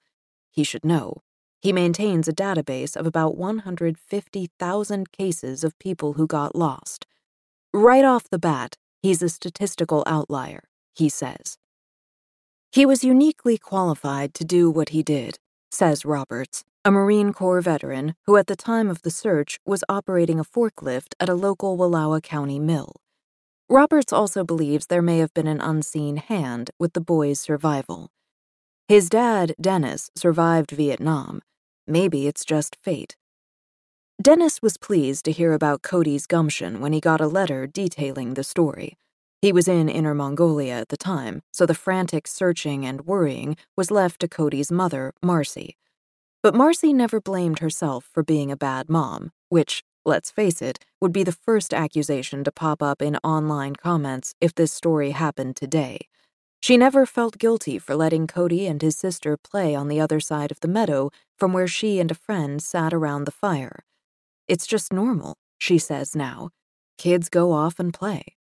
He 0.53 0.63
should 0.63 0.85
know. 0.85 1.23
He 1.61 1.73
maintains 1.73 2.29
a 2.29 2.33
database 2.33 2.95
of 2.95 3.05
about 3.05 3.37
150,000 3.37 5.11
cases 5.11 5.65
of 5.65 5.79
people 5.81 6.13
who 6.13 6.29
got 6.29 6.55
lost. 6.55 7.05
Right 7.73 8.05
off 8.05 8.31
the 8.31 8.39
bat, 8.39 8.77
He's 9.03 9.23
a 9.23 9.29
statistical 9.29 10.05
outlier, 10.07 10.69
he 10.95 11.09
says. 11.09 11.59
He 12.75 12.87
was 12.87 13.05
uniquely 13.05 13.57
qualified 13.57 14.35
to 14.35 14.45
do 14.45 14.69
what 14.69 14.89
he 14.89 15.05
did, 15.05 15.39
says 15.71 16.05
Roberts, 16.05 16.65
a 16.85 16.91
Marine 16.91 17.33
Corps 17.33 17.61
veteran 17.61 18.17
who 18.27 18.37
at 18.37 18.49
the 18.49 18.57
time 18.57 18.91
of 18.91 19.03
the 19.03 19.13
search 19.13 19.61
was 19.65 19.85
operating 19.89 20.41
a 20.41 20.45
forklift 20.45 21.15
at 21.21 21.29
a 21.29 21.37
local 21.37 21.79
Wallowa 21.79 22.21
County 22.21 22.59
mill. 22.59 22.97
Roberts 23.69 24.13
also 24.13 24.43
believes 24.43 24.87
there 24.87 25.03
may 25.03 25.19
have 25.19 25.33
been 25.35 25.47
an 25.47 25.61
unseen 25.61 26.17
hand 26.17 26.73
with 26.77 26.95
the 26.95 27.01
boy's 27.01 27.39
survival. 27.39 28.11
His 28.89 29.09
dad, 29.09 29.55
Dennis, 29.61 30.11
survived 30.17 30.73
Vietnam. 30.73 31.43
Maybe 31.87 32.27
it's 32.27 32.45
just 32.45 32.75
fate. 32.83 33.17
Dennis 34.21 34.61
was 34.61 34.79
pleased 34.79 35.25
to 35.27 35.31
hear 35.31 35.53
about 35.53 35.83
Cody's 35.83 36.27
gumption 36.27 36.81
when 36.81 36.93
he 36.93 37.01
got 37.01 37.21
a 37.21 37.29
letter 37.29 37.69
detailing 37.69 38.35
the 38.35 38.43
story. 38.43 38.97
He 39.45 39.53
was 39.53 39.69
in 39.69 39.91
Inner 39.91 40.15
Mongolia 40.15 40.73
at 40.73 40.89
the 40.89 40.97
time, 40.97 41.43
so 41.53 41.67
the 41.67 41.75
frantic 41.75 42.27
searching 42.27 42.87
and 42.87 43.03
worrying 43.03 43.59
was 43.77 43.91
left 43.91 44.21
to 44.21 44.27
Cody's 44.27 44.73
mother, 44.73 45.13
Marcy. 45.23 45.77
But 46.43 46.55
Marcy 46.55 46.95
never 46.95 47.21
blamed 47.21 47.59
herself 47.59 48.09
for 48.11 48.23
being 48.23 48.51
a 48.51 48.57
bad 48.57 48.89
mom, 48.89 49.33
which, 49.51 49.85
let's 50.03 50.31
face 50.31 50.63
it, 50.63 50.79
would 50.99 51.13
be 51.13 51.25
the 51.25 51.39
first 51.47 51.75
accusation 51.75 52.43
to 52.45 52.51
pop 52.51 52.83
up 52.83 53.03
in 53.03 53.17
online 53.17 53.77
comments 53.77 54.35
if 54.41 54.55
this 54.55 54.73
story 54.73 55.11
happened 55.11 55.57
today. 55.57 56.09
She 56.63 56.79
never 56.79 57.05
felt 57.05 57.37
guilty 57.37 57.79
for 57.79 57.95
letting 57.95 58.27
Cody 58.27 58.67
and 58.67 58.81
his 58.81 58.97
sister 58.97 59.37
play 59.37 59.75
on 59.75 59.89
the 59.89 60.01
other 60.01 60.21
side 60.21 60.53
of 60.53 60.61
the 60.61 60.69
meadow 60.69 61.11
from 61.37 61.53
where 61.53 61.69
she 61.69 62.01
and 62.01 62.11
a 62.11 62.15
friend 62.15 62.63
sat 62.63 62.95
around 62.95 63.27
the 63.27 63.31
fire. 63.31 63.85
It's 64.49 64.67
just 64.67 64.91
normal, 64.91 65.35
she 65.59 65.77
says 65.77 66.17
now. 66.17 66.49
Kids 66.97 67.29
go 67.29 67.53
off 67.53 67.79
and 67.79 67.93
play. 67.93 68.37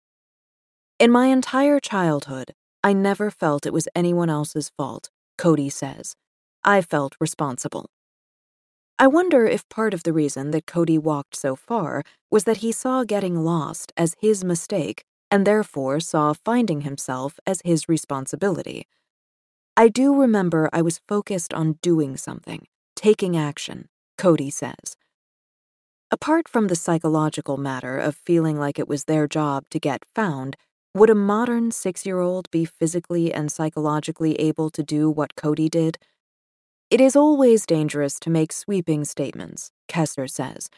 In 1.00 1.12
my 1.12 1.28
entire 1.28 1.80
childhood, 1.80 2.54
I 2.84 2.92
never 2.92 3.32
felt 3.32 3.66
it 3.66 3.72
was 3.72 3.88
anyone 3.96 4.30
else's 4.30 4.68
fault, 4.68 5.10
Cody 5.38 5.70
says. 5.70 6.18
I 6.62 6.82
felt 6.82 7.16
responsible. 7.22 7.90
I 8.98 9.08
wonder 9.08 9.46
if 9.46 9.70
part 9.70 9.94
of 9.94 10.04
the 10.04 10.12
reason 10.12 10.52
that 10.52 10.68
Cody 10.68 10.98
walked 10.98 11.38
so 11.38 11.56
far 11.56 12.04
was 12.30 12.44
that 12.44 12.58
he 12.58 12.74
saw 12.74 13.06
getting 13.06 13.46
lost 13.46 13.94
as 13.96 14.18
his 14.20 14.44
mistake 14.44 15.06
and 15.32 15.48
therefore 15.48 16.02
saw 16.02 16.34
finding 16.34 16.82
himself 16.82 17.40
as 17.48 17.62
his 17.64 17.88
responsibility. 17.88 18.86
I 19.78 19.88
do 19.88 20.14
remember 20.14 20.70
I 20.74 20.82
was 20.82 21.00
focused 21.08 21.54
on 21.54 21.80
doing 21.82 22.18
something, 22.18 22.68
taking 22.98 23.38
action, 23.38 23.88
Cody 24.18 24.50
says. 24.50 24.98
Apart 26.12 26.50
from 26.50 26.68
the 26.68 26.76
psychological 26.76 27.56
matter 27.56 27.98
of 27.98 28.18
feeling 28.18 28.60
like 28.60 28.78
it 28.78 28.90
was 28.90 29.06
their 29.06 29.30
job 29.30 29.64
to 29.70 29.80
get 29.80 30.04
found, 30.14 30.58
would 30.94 31.10
a 31.10 31.16
modern 31.16 31.72
six 31.72 32.06
year 32.06 32.20
old 32.20 32.50
be 32.52 32.66
physically 32.66 33.34
and 33.34 33.52
psychologically 33.52 34.36
able 34.36 34.70
to 34.72 34.84
do 34.84 35.10
what 35.10 35.36
Cody 35.36 35.70
did? 35.70 35.98
It 36.90 37.00
is 37.00 37.16
always 37.16 37.66
dangerous 37.68 38.20
to 38.22 38.32
make 38.32 38.52
sweeping 38.52 39.06
statements, 39.06 39.72
Koester 39.88 40.30
says. 40.30 40.70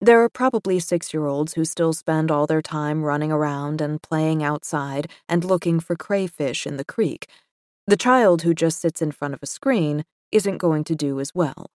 There 0.00 0.22
are 0.22 0.28
probably 0.28 0.78
six 0.78 1.12
year 1.12 1.26
olds 1.26 1.54
who 1.54 1.64
still 1.64 1.92
spend 1.92 2.30
all 2.30 2.46
their 2.46 2.62
time 2.62 3.02
running 3.02 3.32
around 3.32 3.80
and 3.80 4.00
playing 4.00 4.44
outside 4.44 5.10
and 5.28 5.42
looking 5.42 5.80
for 5.80 5.96
crayfish 5.96 6.64
in 6.64 6.76
the 6.76 6.84
creek. 6.84 7.28
The 7.88 7.96
child 7.96 8.42
who 8.42 8.54
just 8.54 8.80
sits 8.80 9.02
in 9.02 9.10
front 9.10 9.34
of 9.34 9.42
a 9.42 9.46
screen 9.46 10.04
isn't 10.30 10.58
going 10.58 10.84
to 10.84 10.94
do 10.94 11.18
as 11.18 11.34
well. 11.34 11.70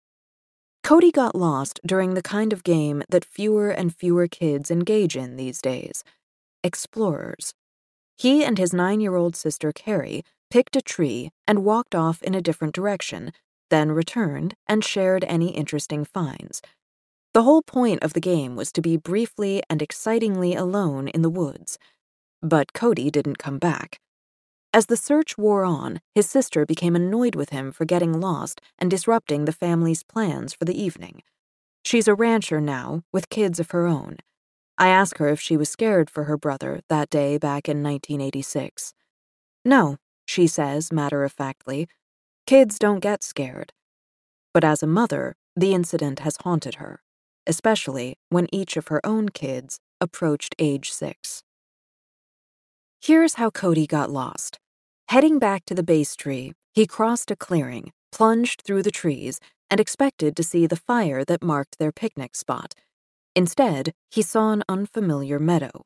Cody 0.83 1.11
got 1.11 1.35
lost 1.35 1.81
during 1.87 2.13
the 2.13 2.23
kind 2.23 2.53
of 2.53 2.65
game 2.65 3.03
that 3.09 3.25
fewer 3.25 3.71
and 3.71 3.95
fewer 3.95 4.27
kids 4.27 4.71
engage 4.71 5.17
in 5.17 5.37
these 5.37 5.63
days 5.63 6.05
explorers. 6.63 7.55
He 8.21 8.45
and 8.45 8.59
his 8.59 8.75
nine 8.75 9.00
year 9.00 9.17
old 9.17 9.35
sister 9.35 9.73
Carrie 9.73 10.27
picked 10.50 10.77
a 10.77 10.83
tree 10.83 11.31
and 11.49 11.65
walked 11.65 11.95
off 11.95 12.23
in 12.23 12.35
a 12.35 12.43
different 12.43 12.75
direction, 12.75 13.33
then 13.71 13.93
returned 13.93 14.55
and 14.67 14.85
shared 14.85 15.25
any 15.25 15.53
interesting 15.57 16.05
finds. 16.05 16.61
The 17.33 17.45
whole 17.45 17.62
point 17.62 18.05
of 18.05 18.12
the 18.12 18.21
game 18.21 18.57
was 18.57 18.73
to 18.73 18.83
be 18.83 18.99
briefly 18.99 19.62
and 19.71 19.81
excitingly 19.81 20.55
alone 20.55 21.09
in 21.09 21.23
the 21.23 21.31
woods. 21.31 21.79
But 22.43 22.75
Cody 22.75 23.11
didn't 23.11 23.39
come 23.39 23.59
back. 23.59 24.00
As 24.75 24.85
the 24.85 24.99
search 24.99 25.39
wore 25.39 25.65
on, 25.65 26.03
his 26.15 26.29
sister 26.29 26.67
became 26.67 26.95
annoyed 26.95 27.35
with 27.35 27.49
him 27.49 27.73
for 27.73 27.87
getting 27.87 28.21
lost 28.21 28.61
and 28.79 28.91
disrupting 28.91 29.47
the 29.47 29.61
family's 29.65 30.03
plans 30.03 30.53
for 30.53 30.67
the 30.67 30.79
evening. 30.79 31.23
She's 31.87 32.07
a 32.07 32.15
rancher 32.15 32.61
now, 32.61 33.03
with 33.15 33.31
kids 33.31 33.59
of 33.59 33.71
her 33.71 33.87
own. 33.87 34.19
I 34.81 34.89
ask 34.89 35.19
her 35.19 35.29
if 35.29 35.43
she 35.43 35.59
was 35.59 35.69
scared 35.69 36.09
for 36.09 36.25
her 36.25 36.39
brother 36.39 36.81
that 36.89 37.11
day 37.11 37.37
back 37.37 37.69
in 37.69 37.83
1986. 37.83 38.95
No, 39.63 39.99
she 40.27 40.47
says 40.47 40.91
matter 40.91 41.23
of 41.23 41.33
factly. 41.33 41.87
Kids 42.47 42.79
don't 42.79 43.01
get 43.01 43.23
scared. 43.23 43.75
But 44.55 44.65
as 44.65 44.83
a 44.83 44.87
mother, 44.87 45.37
the 45.55 45.75
incident 45.75 46.21
has 46.21 46.39
haunted 46.45 46.77
her, 46.77 47.03
especially 47.47 48.17
when 48.31 48.49
each 48.55 48.79
of 48.79 48.89
her 48.89 49.05
own 49.05 49.29
kids 49.29 49.81
approached 50.01 50.55
age 50.59 50.91
six. 50.91 51.43
Here's 53.03 53.35
how 53.35 53.51
Cody 53.51 53.87
got 53.87 54.11
lost. 54.11 54.59
Heading 55.09 55.39
back 55.39 55.67
to 55.67 55.75
the 55.75 55.83
base 55.83 56.17
tree, 56.17 56.55
he 56.73 56.87
crossed 56.87 57.31
a 57.31 57.37
clearing, 57.37 57.93
plunged 58.11 58.63
through 58.63 58.85
the 58.85 58.91
trees, 58.91 59.41
and 59.71 59.79
expected 59.79 60.35
to 60.37 60.43
see 60.43 60.67
the 60.67 60.75
fire 60.75 61.23
that 61.27 61.45
marked 61.45 61.79
their 61.79 61.93
picnic 61.93 62.35
spot 62.35 62.75
Instead, 63.35 63.93
he 64.11 64.23
saw 64.23 64.53
an 64.53 64.65
unfamiliar 64.69 65.39
meadow. 65.39 65.85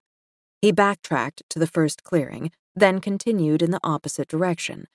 He 0.60 0.72
backtracked 0.72 1.42
to 1.50 1.58
the 1.58 1.66
first 1.66 2.02
clearing, 2.02 2.50
then 2.74 3.00
continued 3.00 3.62
in 3.62 3.70
the 3.70 3.80
opposite 3.84 4.28
direction. 4.28 4.86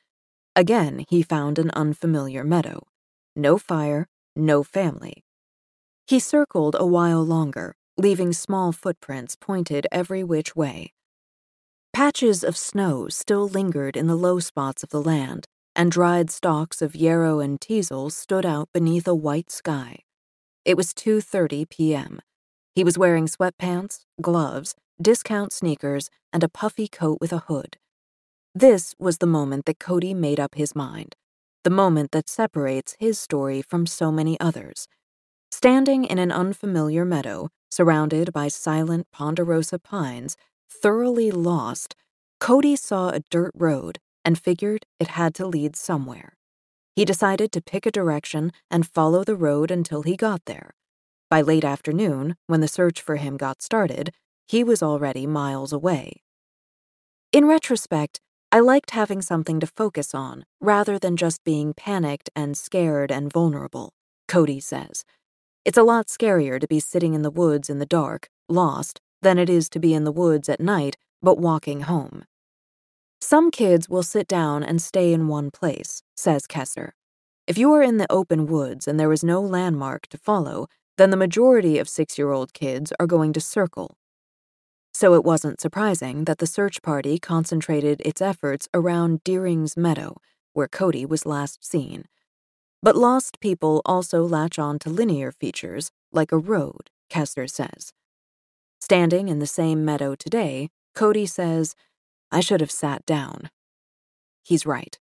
Again, 0.56 1.06
he 1.10 1.22
found 1.22 1.60
an 1.60 1.70
unfamiliar 1.72 2.44
meadow. 2.44 2.88
No 3.36 3.58
fire, 3.58 4.08
no 4.36 4.64
family. 4.64 5.24
He 6.08 6.20
circled 6.20 6.76
a 6.78 6.86
while 6.88 7.24
longer, 7.24 7.76
leaving 7.98 8.34
small 8.34 8.72
footprints 8.72 9.36
pointed 9.36 9.86
every 9.92 10.24
which 10.24 10.56
way. 10.56 10.94
Patches 11.94 12.44
of 12.44 12.58
snow 12.58 13.10
still 13.10 13.48
lingered 13.48 13.96
in 13.96 14.08
the 14.08 14.16
low 14.16 14.40
spots 14.40 14.84
of 14.84 14.90
the 14.90 15.02
land, 15.02 15.48
and 15.76 15.92
dried 15.92 16.30
stalks 16.30 16.82
of 16.82 16.96
yarrow 16.96 17.40
and 17.40 17.62
teasel 17.62 18.10
stood 18.10 18.46
out 18.46 18.70
beneath 18.74 19.08
a 19.08 19.14
white 19.16 19.52
sky. 19.52 20.00
It 20.66 20.76
was 20.76 20.94
2:30 20.94 21.70
p.m. 21.70 22.20
He 22.80 22.86
was 22.86 22.98
wearing 22.98 23.28
sweatpants, 23.28 24.06
gloves, 24.22 24.74
discount 25.02 25.52
sneakers, 25.52 26.10
and 26.32 26.46
a 26.46 26.48
puffy 26.48 26.88
coat 26.88 27.18
with 27.20 27.34
a 27.34 27.40
hood. 27.40 27.76
This 28.56 28.96
was 28.98 29.18
the 29.18 29.28
moment 29.28 29.66
that 29.66 29.80
Cody 29.80 30.14
made 30.14 30.40
up 30.40 30.56
his 30.56 30.74
mind, 30.74 31.18
the 31.66 31.72
moment 31.72 32.14
that 32.14 32.30
separates 32.30 32.96
his 32.98 33.20
story 33.20 33.62
from 33.62 33.86
so 33.86 34.14
many 34.14 34.40
others. 34.40 34.88
Standing 35.52 36.06
in 36.06 36.20
an 36.20 36.32
unfamiliar 36.32 37.04
meadow, 37.04 37.50
surrounded 37.70 38.32
by 38.32 38.48
silent 38.48 39.08
ponderosa 39.12 39.78
pines, 39.78 40.38
thoroughly 40.72 41.32
lost, 41.32 41.98
Cody 42.40 42.78
saw 42.78 43.10
a 43.10 43.24
dirt 43.30 43.52
road 43.56 44.00
and 44.24 44.40
figured 44.40 44.86
it 45.02 45.10
had 45.10 45.36
to 45.36 45.46
lead 45.46 45.76
somewhere. 45.76 46.38
He 46.96 47.04
decided 47.04 47.52
to 47.52 47.62
pick 47.62 47.86
a 47.86 47.92
direction 47.92 48.54
and 48.72 48.88
follow 48.88 49.26
the 49.26 49.36
road 49.36 49.70
until 49.70 50.04
he 50.04 50.16
got 50.16 50.46
there. 50.46 50.76
By 51.30 51.42
late 51.42 51.64
afternoon, 51.64 52.38
when 52.48 52.62
the 52.62 52.68
search 52.68 53.02
for 53.02 53.18
him 53.18 53.38
got 53.38 53.62
started, 53.62 54.12
he 54.48 54.64
was 54.64 54.82
already 54.82 55.28
miles 55.28 55.72
away. 55.72 56.24
In 57.32 57.46
retrospect, 57.46 58.20
I 58.52 58.62
liked 58.62 58.92
having 58.92 59.22
something 59.22 59.60
to 59.60 59.68
focus 59.68 60.16
on 60.16 60.44
rather 60.60 60.98
than 60.98 61.16
just 61.16 61.44
being 61.44 61.76
panicked 61.76 62.32
and 62.36 62.58
scared 62.58 63.12
and 63.12 63.32
vulnerable, 63.32 63.94
Cody 64.28 64.60
says. 64.60 65.06
It's 65.64 65.78
a 65.78 65.84
lot 65.84 66.08
scarier 66.08 66.60
to 66.60 66.68
be 66.68 66.80
sitting 66.80 67.14
in 67.14 67.22
the 67.22 67.30
woods 67.30 67.70
in 67.70 67.78
the 67.78 67.86
dark, 67.86 68.30
lost, 68.48 69.00
than 69.22 69.38
it 69.38 69.52
is 69.52 69.70
to 69.70 69.80
be 69.80 69.94
in 69.94 70.06
the 70.06 70.12
woods 70.12 70.50
at 70.50 70.60
night, 70.60 70.98
but 71.22 71.38
walking 71.38 71.82
home. 71.82 72.26
Some 73.22 73.52
kids 73.52 73.88
will 73.88 74.02
sit 74.02 74.28
down 74.28 74.64
and 74.64 74.82
stay 74.82 75.14
in 75.14 75.28
one 75.28 75.52
place, 75.52 76.02
says 76.18 76.48
Koester. 76.48 76.94
If 77.46 77.58
you 77.58 77.72
are 77.74 77.84
in 77.84 77.98
the 77.98 78.12
open 78.12 78.48
woods 78.48 78.88
and 78.88 79.00
there 79.00 79.12
is 79.12 79.24
no 79.24 79.42
landmark 79.42 80.08
to 80.08 80.18
follow, 80.18 80.68
then 81.00 81.12
the 81.12 81.18
majority 81.18 81.80
of 81.80 81.88
six 81.88 82.18
year 82.18 82.32
old 82.34 82.54
kids 82.54 82.92
are 83.00 83.08
going 83.08 83.32
to 83.32 83.40
circle. 83.40 83.96
So 84.94 85.14
it 85.14 85.24
wasn't 85.24 85.62
surprising 85.62 86.26
that 86.26 86.40
the 86.40 86.46
search 86.46 86.82
party 86.82 87.18
concentrated 87.18 88.02
its 88.04 88.22
efforts 88.22 88.68
around 88.74 89.24
Deering's 89.24 89.78
Meadow, 89.78 90.18
where 90.52 90.68
Cody 90.68 91.06
was 91.06 91.26
last 91.26 91.64
seen. 91.64 92.04
But 92.84 92.98
lost 92.98 93.40
people 93.40 93.82
also 93.86 94.26
latch 94.26 94.60
on 94.60 94.78
to 94.80 94.90
linear 94.90 95.32
features, 95.32 95.90
like 96.12 96.34
a 96.34 96.38
road, 96.38 96.90
Koester 97.10 97.50
says. 97.50 97.94
Standing 98.82 99.30
in 99.30 99.40
the 99.40 99.48
same 99.48 99.86
meadow 99.86 100.16
today, 100.16 100.70
Cody 100.96 101.26
says, 101.26 101.76
I 102.30 102.42
should 102.42 102.60
have 102.60 102.72
sat 102.72 103.06
down. 103.06 103.50
He's 104.44 104.66
right. 104.66 105.00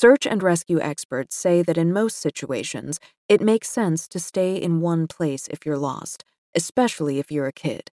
Search 0.00 0.28
and 0.28 0.44
rescue 0.44 0.78
experts 0.80 1.34
say 1.34 1.60
that 1.60 1.76
in 1.76 1.92
most 1.92 2.18
situations, 2.18 3.00
it 3.28 3.40
makes 3.40 3.68
sense 3.68 4.06
to 4.06 4.20
stay 4.20 4.54
in 4.54 4.80
one 4.80 5.08
place 5.08 5.48
if 5.48 5.66
you're 5.66 5.76
lost, 5.76 6.22
especially 6.54 7.18
if 7.18 7.32
you're 7.32 7.48
a 7.48 7.52
kid. 7.52 7.90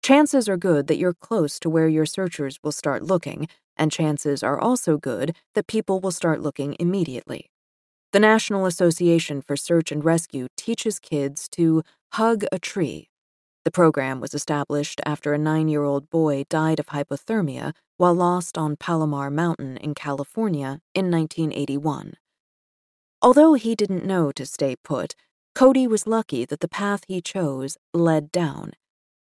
Chances 0.00 0.48
are 0.48 0.56
good 0.56 0.86
that 0.86 0.96
you're 0.96 1.12
close 1.12 1.58
to 1.58 1.68
where 1.68 1.88
your 1.88 2.06
searchers 2.06 2.60
will 2.62 2.70
start 2.70 3.02
looking, 3.02 3.48
and 3.76 3.90
chances 3.90 4.44
are 4.44 4.60
also 4.60 4.96
good 4.96 5.34
that 5.56 5.66
people 5.66 5.98
will 5.98 6.12
start 6.12 6.40
looking 6.40 6.76
immediately. 6.78 7.50
The 8.12 8.20
National 8.20 8.64
Association 8.64 9.42
for 9.42 9.56
Search 9.56 9.90
and 9.90 10.04
Rescue 10.04 10.46
teaches 10.56 11.00
kids 11.00 11.48
to 11.48 11.82
hug 12.12 12.44
a 12.52 12.60
tree 12.60 13.09
the 13.70 13.72
program 13.72 14.18
was 14.18 14.34
established 14.34 15.00
after 15.06 15.32
a 15.32 15.38
nine 15.38 15.68
year 15.68 15.84
old 15.84 16.10
boy 16.10 16.44
died 16.50 16.80
of 16.80 16.86
hypothermia 16.86 17.72
while 17.98 18.12
lost 18.12 18.58
on 18.58 18.74
Palomar 18.74 19.30
Mountain 19.30 19.76
in 19.76 19.94
California 19.94 20.80
in 20.92 21.08
1981. 21.08 22.14
Although 23.22 23.54
he 23.54 23.76
didn't 23.76 24.04
know 24.04 24.32
to 24.32 24.44
stay 24.44 24.74
put, 24.74 25.14
Cody 25.54 25.86
was 25.86 26.08
lucky 26.08 26.44
that 26.44 26.58
the 26.58 26.66
path 26.66 27.04
he 27.06 27.20
chose 27.20 27.78
led 27.94 28.32
down. 28.32 28.72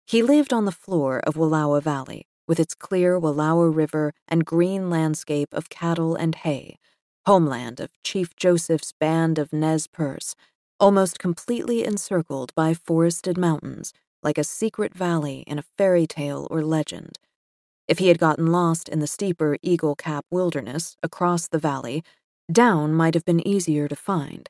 He 0.08 0.24
lived 0.24 0.52
on 0.52 0.64
the 0.64 0.72
floor 0.72 1.20
of 1.20 1.36
Wallowa 1.36 1.80
Valley, 1.80 2.26
with 2.48 2.58
its 2.58 2.74
clear 2.74 3.20
Wallowa 3.20 3.72
River 3.72 4.12
and 4.26 4.44
green 4.44 4.90
landscape 4.90 5.54
of 5.54 5.68
cattle 5.68 6.16
and 6.16 6.34
hay, 6.34 6.80
homeland 7.26 7.78
of 7.78 7.90
Chief 8.02 8.34
Joseph's 8.34 8.90
band 8.90 9.38
of 9.38 9.52
Nez 9.52 9.86
Perce, 9.86 10.34
almost 10.80 11.20
completely 11.20 11.84
encircled 11.84 12.52
by 12.56 12.74
forested 12.74 13.38
mountains 13.38 13.92
like 14.22 14.38
a 14.38 14.44
secret 14.44 14.94
valley 14.94 15.44
in 15.46 15.58
a 15.58 15.64
fairy 15.76 16.06
tale 16.06 16.46
or 16.50 16.62
legend. 16.62 17.18
If 17.88 17.98
he 17.98 18.08
had 18.08 18.18
gotten 18.18 18.46
lost 18.46 18.88
in 18.88 19.00
the 19.00 19.06
steeper 19.06 19.56
Eagle 19.62 19.96
Cap 19.96 20.24
wilderness 20.30 20.96
across 21.02 21.48
the 21.48 21.58
valley, 21.58 22.02
down 22.50 22.94
might 22.94 23.14
have 23.14 23.24
been 23.24 23.46
easier 23.46 23.88
to 23.88 23.96
find. 23.96 24.48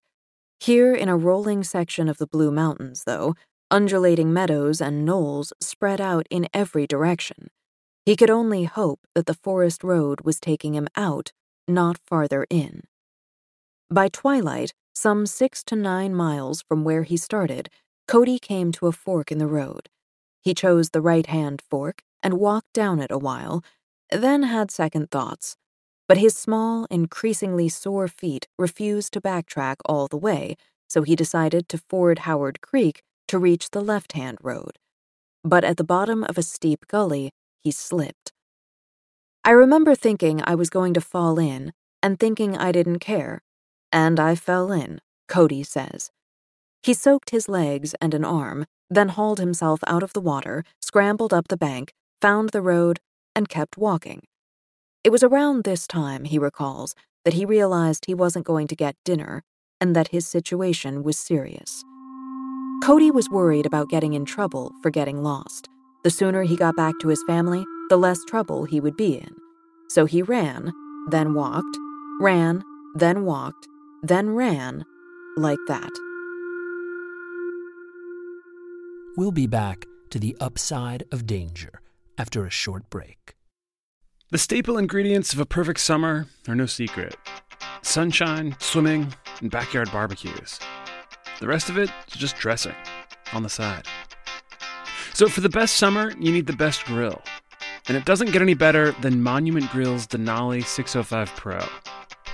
Here, 0.60 0.94
in 0.94 1.08
a 1.08 1.16
rolling 1.16 1.64
section 1.64 2.08
of 2.08 2.18
the 2.18 2.26
Blue 2.26 2.52
Mountains, 2.52 3.04
though, 3.04 3.34
undulating 3.70 4.32
meadows 4.32 4.80
and 4.80 5.04
knolls 5.04 5.52
spread 5.60 6.00
out 6.00 6.26
in 6.30 6.46
every 6.54 6.86
direction. 6.86 7.48
He 8.04 8.16
could 8.16 8.30
only 8.30 8.64
hope 8.64 9.00
that 9.14 9.26
the 9.26 9.34
forest 9.34 9.82
road 9.82 10.20
was 10.20 10.38
taking 10.38 10.74
him 10.74 10.88
out, 10.96 11.32
not 11.66 11.98
farther 11.98 12.46
in. 12.50 12.82
By 13.90 14.08
twilight, 14.08 14.72
some 14.94 15.26
six 15.26 15.64
to 15.64 15.76
nine 15.76 16.14
miles 16.14 16.62
from 16.62 16.84
where 16.84 17.02
he 17.04 17.16
started, 17.16 17.70
Cody 18.12 18.38
came 18.38 18.72
to 18.72 18.88
a 18.88 18.92
fork 18.92 19.32
in 19.32 19.38
the 19.38 19.46
road. 19.46 19.88
He 20.42 20.52
chose 20.52 20.90
the 20.90 21.00
right 21.00 21.24
hand 21.24 21.62
fork 21.70 22.02
and 22.22 22.34
walked 22.34 22.74
down 22.74 23.00
it 23.00 23.10
a 23.10 23.16
while, 23.16 23.64
then 24.10 24.42
had 24.42 24.70
second 24.70 25.10
thoughts. 25.10 25.56
But 26.08 26.18
his 26.18 26.36
small, 26.36 26.86
increasingly 26.90 27.70
sore 27.70 28.08
feet 28.08 28.48
refused 28.58 29.14
to 29.14 29.22
backtrack 29.22 29.76
all 29.86 30.08
the 30.08 30.18
way, 30.18 30.56
so 30.90 31.00
he 31.00 31.16
decided 31.16 31.70
to 31.70 31.78
ford 31.78 32.18
Howard 32.28 32.60
Creek 32.60 33.02
to 33.28 33.38
reach 33.38 33.70
the 33.70 33.80
left 33.80 34.12
hand 34.12 34.36
road. 34.42 34.78
But 35.42 35.64
at 35.64 35.78
the 35.78 35.82
bottom 35.82 36.22
of 36.22 36.36
a 36.36 36.42
steep 36.42 36.86
gully, 36.88 37.30
he 37.64 37.70
slipped. 37.70 38.30
I 39.42 39.52
remember 39.52 39.94
thinking 39.94 40.42
I 40.44 40.54
was 40.54 40.68
going 40.68 40.92
to 40.92 41.00
fall 41.00 41.38
in 41.38 41.72
and 42.02 42.20
thinking 42.20 42.58
I 42.58 42.72
didn't 42.72 42.98
care. 42.98 43.40
And 43.90 44.20
I 44.20 44.34
fell 44.34 44.70
in, 44.70 45.00
Cody 45.28 45.62
says. 45.62 46.10
He 46.82 46.94
soaked 46.94 47.30
his 47.30 47.48
legs 47.48 47.94
and 48.00 48.12
an 48.12 48.24
arm, 48.24 48.66
then 48.90 49.10
hauled 49.10 49.38
himself 49.38 49.80
out 49.86 50.02
of 50.02 50.12
the 50.12 50.20
water, 50.20 50.64
scrambled 50.80 51.32
up 51.32 51.48
the 51.48 51.56
bank, 51.56 51.92
found 52.20 52.50
the 52.50 52.60
road, 52.60 52.98
and 53.34 53.48
kept 53.48 53.78
walking. 53.78 54.22
It 55.04 55.10
was 55.10 55.22
around 55.22 55.64
this 55.64 55.86
time, 55.86 56.24
he 56.24 56.38
recalls, 56.38 56.94
that 57.24 57.34
he 57.34 57.44
realized 57.44 58.06
he 58.06 58.14
wasn't 58.14 58.46
going 58.46 58.66
to 58.66 58.76
get 58.76 58.96
dinner 59.04 59.42
and 59.80 59.96
that 59.96 60.08
his 60.08 60.26
situation 60.26 61.02
was 61.02 61.18
serious. 61.18 61.82
Cody 62.84 63.10
was 63.10 63.30
worried 63.30 63.66
about 63.66 63.88
getting 63.88 64.12
in 64.12 64.24
trouble 64.24 64.72
for 64.82 64.90
getting 64.90 65.22
lost. 65.22 65.68
The 66.04 66.10
sooner 66.10 66.42
he 66.42 66.56
got 66.56 66.76
back 66.76 66.94
to 67.00 67.08
his 67.08 67.22
family, 67.26 67.64
the 67.90 67.96
less 67.96 68.18
trouble 68.24 68.64
he 68.64 68.80
would 68.80 68.96
be 68.96 69.18
in. 69.18 69.34
So 69.88 70.04
he 70.04 70.22
ran, 70.22 70.72
then 71.10 71.34
walked, 71.34 71.76
ran, 72.20 72.64
then 72.94 73.24
walked, 73.24 73.68
then 74.02 74.34
ran, 74.34 74.84
like 75.36 75.58
that. 75.68 75.90
We'll 79.14 79.30
be 79.30 79.46
back 79.46 79.84
to 80.08 80.18
the 80.18 80.34
upside 80.40 81.04
of 81.12 81.26
danger 81.26 81.82
after 82.16 82.46
a 82.46 82.50
short 82.50 82.88
break. 82.88 83.34
The 84.30 84.38
staple 84.38 84.78
ingredients 84.78 85.34
of 85.34 85.38
a 85.38 85.44
perfect 85.44 85.80
summer 85.80 86.28
are 86.48 86.54
no 86.54 86.64
secret 86.64 87.14
sunshine, 87.82 88.56
swimming, 88.58 89.12
and 89.42 89.50
backyard 89.50 89.92
barbecues. 89.92 90.58
The 91.40 91.46
rest 91.46 91.68
of 91.68 91.76
it 91.76 91.90
is 92.08 92.14
just 92.14 92.36
dressing 92.36 92.74
on 93.34 93.42
the 93.42 93.50
side. 93.50 93.86
So, 95.12 95.28
for 95.28 95.42
the 95.42 95.50
best 95.50 95.76
summer, 95.76 96.12
you 96.18 96.32
need 96.32 96.46
the 96.46 96.56
best 96.56 96.86
grill. 96.86 97.20
And 97.88 97.98
it 97.98 98.06
doesn't 98.06 98.30
get 98.30 98.40
any 98.40 98.54
better 98.54 98.92
than 99.02 99.22
Monument 99.22 99.70
Grill's 99.70 100.06
Denali 100.06 100.64
605 100.64 101.36
Pro, 101.36 101.58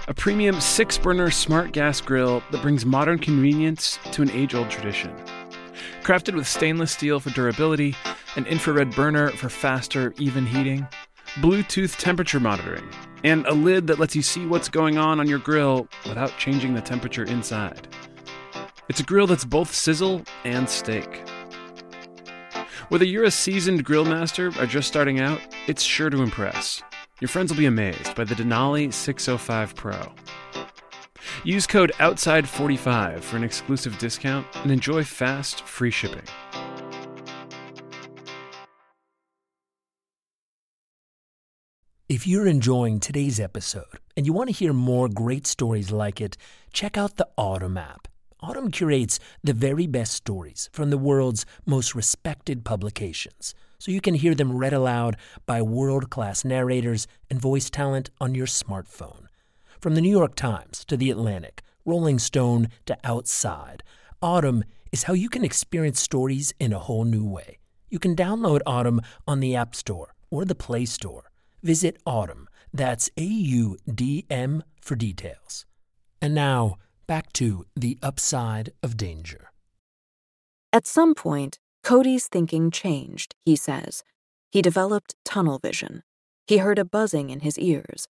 a 0.07 0.15
premium 0.15 0.61
six 0.61 0.97
burner 0.97 1.33
smart 1.33 1.73
gas 1.73 2.01
grill 2.01 2.41
that 2.53 2.63
brings 2.63 2.87
modern 2.87 3.19
convenience 3.19 3.99
to 4.13 4.23
an 4.23 4.31
age 4.31 4.55
old 4.55 4.71
tradition. 4.71 5.13
Crafted 6.09 6.35
with 6.35 6.49
stainless 6.49 6.91
steel 6.91 7.21
for 7.21 7.29
durability, 7.29 7.95
an 8.37 8.47
infrared 8.47 8.95
burner 8.95 9.29
for 9.29 9.51
faster, 9.51 10.15
even 10.17 10.47
heating, 10.47 10.89
Bluetooth 11.35 11.99
temperature 11.99 12.41
monitoring, 12.41 12.89
and 13.25 13.47
a 13.47 13.53
lid 13.53 13.87
that 13.89 13.99
lets 13.99 14.17
you 14.17 14.23
see 14.23 14.47
what's 14.47 14.71
going 14.71 14.97
on 14.97 15.21
on 15.21 15.29
your 15.29 15.39
grill 15.39 15.87
without 16.09 16.33
changing 16.39 16.73
the 16.73 16.81
temperature 16.81 17.25
inside. 17.25 17.89
It's 18.89 19.01
a 19.01 19.03
grill 19.03 19.27
that's 19.27 19.45
both 19.45 19.75
sizzle 19.75 20.23
and 20.47 20.67
steak. 20.67 21.29
Whether 22.89 23.05
you're 23.05 23.25
a 23.25 23.31
seasoned 23.31 23.85
grill 23.85 24.07
master 24.07 24.47
or 24.59 24.65
just 24.65 24.89
starting 24.89 25.21
out, 25.21 25.43
it's 25.67 25.83
sure 25.83 26.09
to 26.09 26.23
impress. 26.23 26.83
Your 27.21 27.29
friends 27.29 27.53
will 27.53 27.59
be 27.59 27.67
amazed 27.67 28.15
by 28.15 28.25
the 28.25 28.35
Denali 28.35 28.95
605 28.95 29.75
Pro. 29.75 30.11
Use 31.45 31.67
code 31.67 31.93
OUTSIDE45 31.99 33.21
for 33.21 33.37
an 33.37 33.45
exclusive 33.45 33.99
discount 33.99 34.47
and 34.57 34.71
enjoy 34.71 35.05
fast, 35.05 35.63
free 35.63 35.91
shipping. 35.91 36.23
If 42.09 42.27
you're 42.27 42.47
enjoying 42.47 43.01
today's 43.01 43.39
episode 43.39 44.01
and 44.17 44.25
you 44.25 44.33
want 44.33 44.49
to 44.49 44.55
hear 44.55 44.73
more 44.73 45.11
great 45.11 45.47
stories 45.47 45.93
like 45.93 46.23
it, 46.23 46.39
check 46.73 46.97
out 46.97 47.17
the 47.17 47.29
Audm 47.37 47.79
app. 47.79 48.09
Audm 48.43 48.73
curates 48.73 49.21
the 49.45 49.53
very 49.53 49.87
best 49.87 50.15
stories 50.15 50.71
from 50.73 50.89
the 50.89 50.97
world's 50.97 51.45
most 51.67 51.95
respected 51.95 52.65
publications, 52.65 53.55
so 53.79 53.91
you 53.91 54.01
can 54.01 54.15
hear 54.15 54.35
them 54.35 54.57
read 54.57 54.73
aloud 54.73 55.19
by 55.45 55.61
world 55.61 56.09
class 56.09 56.47
narrators 56.47 57.07
and 57.29 57.43
voice 57.43 57.69
talent 57.69 58.09
on 58.21 58.35
your 58.35 58.47
smartphone. 58.47 59.28
From 59.81 59.95
the 59.95 60.01
New 60.01 60.11
York 60.11 60.35
Times 60.35 60.85
to 60.87 60.97
The 60.97 61.09
Atlantic, 61.09 61.63
Rolling 61.85 62.19
Stone 62.19 62.69
to 62.87 62.99
Outside, 63.05 63.85
Audm 64.21 64.65
is 64.91 65.05
how 65.05 65.13
you 65.13 65.29
can 65.29 65.45
experience 65.45 66.01
stories 66.01 66.53
in 66.59 66.73
a 66.73 66.81
whole 66.81 67.05
new 67.05 67.25
way. 67.25 67.59
You 67.89 68.01
can 68.01 68.17
download 68.17 68.61
Audm 68.67 69.05
on 69.29 69.39
the 69.39 69.55
App 69.55 69.77
Store 69.77 70.15
or 70.31 70.45
the 70.45 70.57
Play 70.57 70.85
Store. 70.85 71.31
Visit 71.63 71.97
Audm, 72.05 72.47
that's 72.73 73.09
A 73.17 73.23
U 73.23 73.77
D 73.93 74.27
M, 74.29 74.65
for 74.81 74.97
details. 74.97 75.65
And 76.21 76.35
now, 76.35 76.79
back 77.07 77.33
to 77.35 77.65
the 77.77 77.99
upside 78.03 78.73
of 78.83 78.97
danger. 78.97 79.53
At 80.73 80.89
some 80.89 81.15
point, 81.15 81.61
Cody's 81.85 82.27
thinking 82.27 82.73
changed, 82.73 83.37
he 83.45 83.55
says. 83.55 84.03
He 84.51 84.61
developed 84.61 85.15
tunnel 85.25 85.61
vision. 85.61 86.03
He 86.49 86.59
heard 86.59 86.81
a 86.81 86.85
buzzing 86.85 87.31
in 87.31 87.41
his 87.41 87.57
ears. 87.61 88.09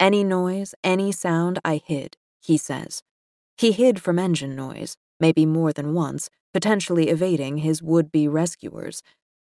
Any 0.00 0.24
noise, 0.24 0.74
any 0.82 1.12
sound, 1.12 1.58
I 1.62 1.82
hid, 1.84 2.16
he 2.40 2.56
says. 2.56 3.02
He 3.58 3.72
hid 3.72 4.00
from 4.00 4.18
engine 4.18 4.56
noise, 4.56 4.96
maybe 5.20 5.44
more 5.44 5.74
than 5.74 5.92
once, 5.92 6.30
potentially 6.54 7.10
evading 7.10 7.58
his 7.58 7.82
would 7.82 8.10
be 8.10 8.26
rescuers. 8.26 9.02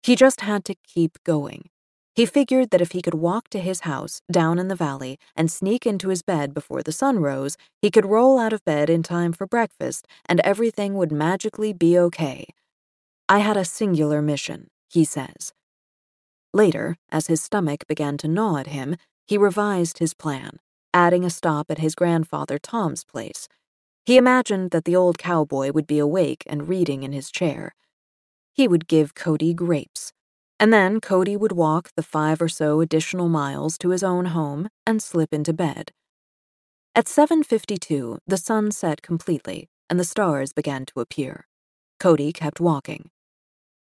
He 0.02 0.16
just 0.16 0.42
had 0.42 0.66
to 0.66 0.76
keep 0.84 1.24
going. 1.24 1.70
He 2.16 2.26
figured 2.26 2.72
that 2.72 2.82
if 2.82 2.92
he 2.94 3.04
could 3.04 3.14
walk 3.14 3.50
to 3.50 3.60
his 3.60 3.82
house 3.82 4.24
down 4.32 4.58
in 4.58 4.68
the 4.68 4.76
valley 4.76 5.20
and 5.36 5.52
sneak 5.52 5.86
into 5.86 6.10
his 6.10 6.24
bed 6.24 6.56
before 6.56 6.82
the 6.82 6.92
sun 6.92 7.20
rose, 7.20 7.56
he 7.80 7.92
could 7.92 8.08
roll 8.08 8.40
out 8.40 8.52
of 8.52 8.66
bed 8.66 8.90
in 8.90 9.04
time 9.04 9.34
for 9.34 9.46
breakfast 9.46 10.08
and 10.26 10.40
everything 10.40 10.96
would 10.96 11.12
magically 11.12 11.72
be 11.72 12.00
okay. 12.00 12.48
I 13.30 13.40
had 13.40 13.58
a 13.58 13.64
singular 13.64 14.24
mission, 14.24 14.72
he 14.90 15.06
says. 15.06 15.54
Later, 16.52 16.98
as 17.12 17.28
his 17.28 17.42
stomach 17.44 17.86
began 17.88 18.18
to 18.18 18.28
gnaw 18.28 18.58
at 18.58 18.68
him, 18.68 18.98
he 19.28 19.38
revised 19.38 20.00
his 20.00 20.14
plan, 20.14 20.60
adding 20.94 21.24
a 21.24 21.30
stop 21.30 21.72
at 21.72 21.80
his 21.80 21.96
grandfather 21.96 22.58
Tom's 22.58 23.04
place. 23.04 23.48
He 24.06 24.18
imagined 24.18 24.72
that 24.72 24.86
the 24.86 24.96
old 24.96 25.18
cowboy 25.18 25.72
would 25.72 25.88
be 25.88 26.00
awake 26.00 26.44
and 26.48 26.68
reading 26.68 27.04
in 27.04 27.12
his 27.12 27.32
chair. 27.32 27.76
He 28.54 28.68
would 28.68 28.88
give 28.88 29.16
Cody 29.16 29.54
grapes 29.54 30.12
and 30.62 30.72
then 30.72 31.02
Cody 31.02 31.36
would 31.36 31.54
walk 31.54 31.90
the 31.96 32.04
five 32.04 32.40
or 32.40 32.48
so 32.48 32.82
additional 32.82 33.28
miles 33.28 33.80
to 33.80 33.90
his 33.90 34.04
own 34.04 34.26
home 34.26 34.70
and 34.86 35.02
slip 35.02 35.34
into 35.34 35.54
bed. 35.54 35.92
At 36.94 37.08
7:52, 37.08 38.20
the 38.28 38.38
sun 38.38 38.70
set 38.70 39.02
completely 39.02 39.70
and 39.90 40.00
the 40.00 40.04
stars 40.04 40.54
began 40.54 40.86
to 40.86 41.00
appear. 41.00 41.48
Cody 42.00 42.32
kept 42.32 42.60
walking. 42.60 43.10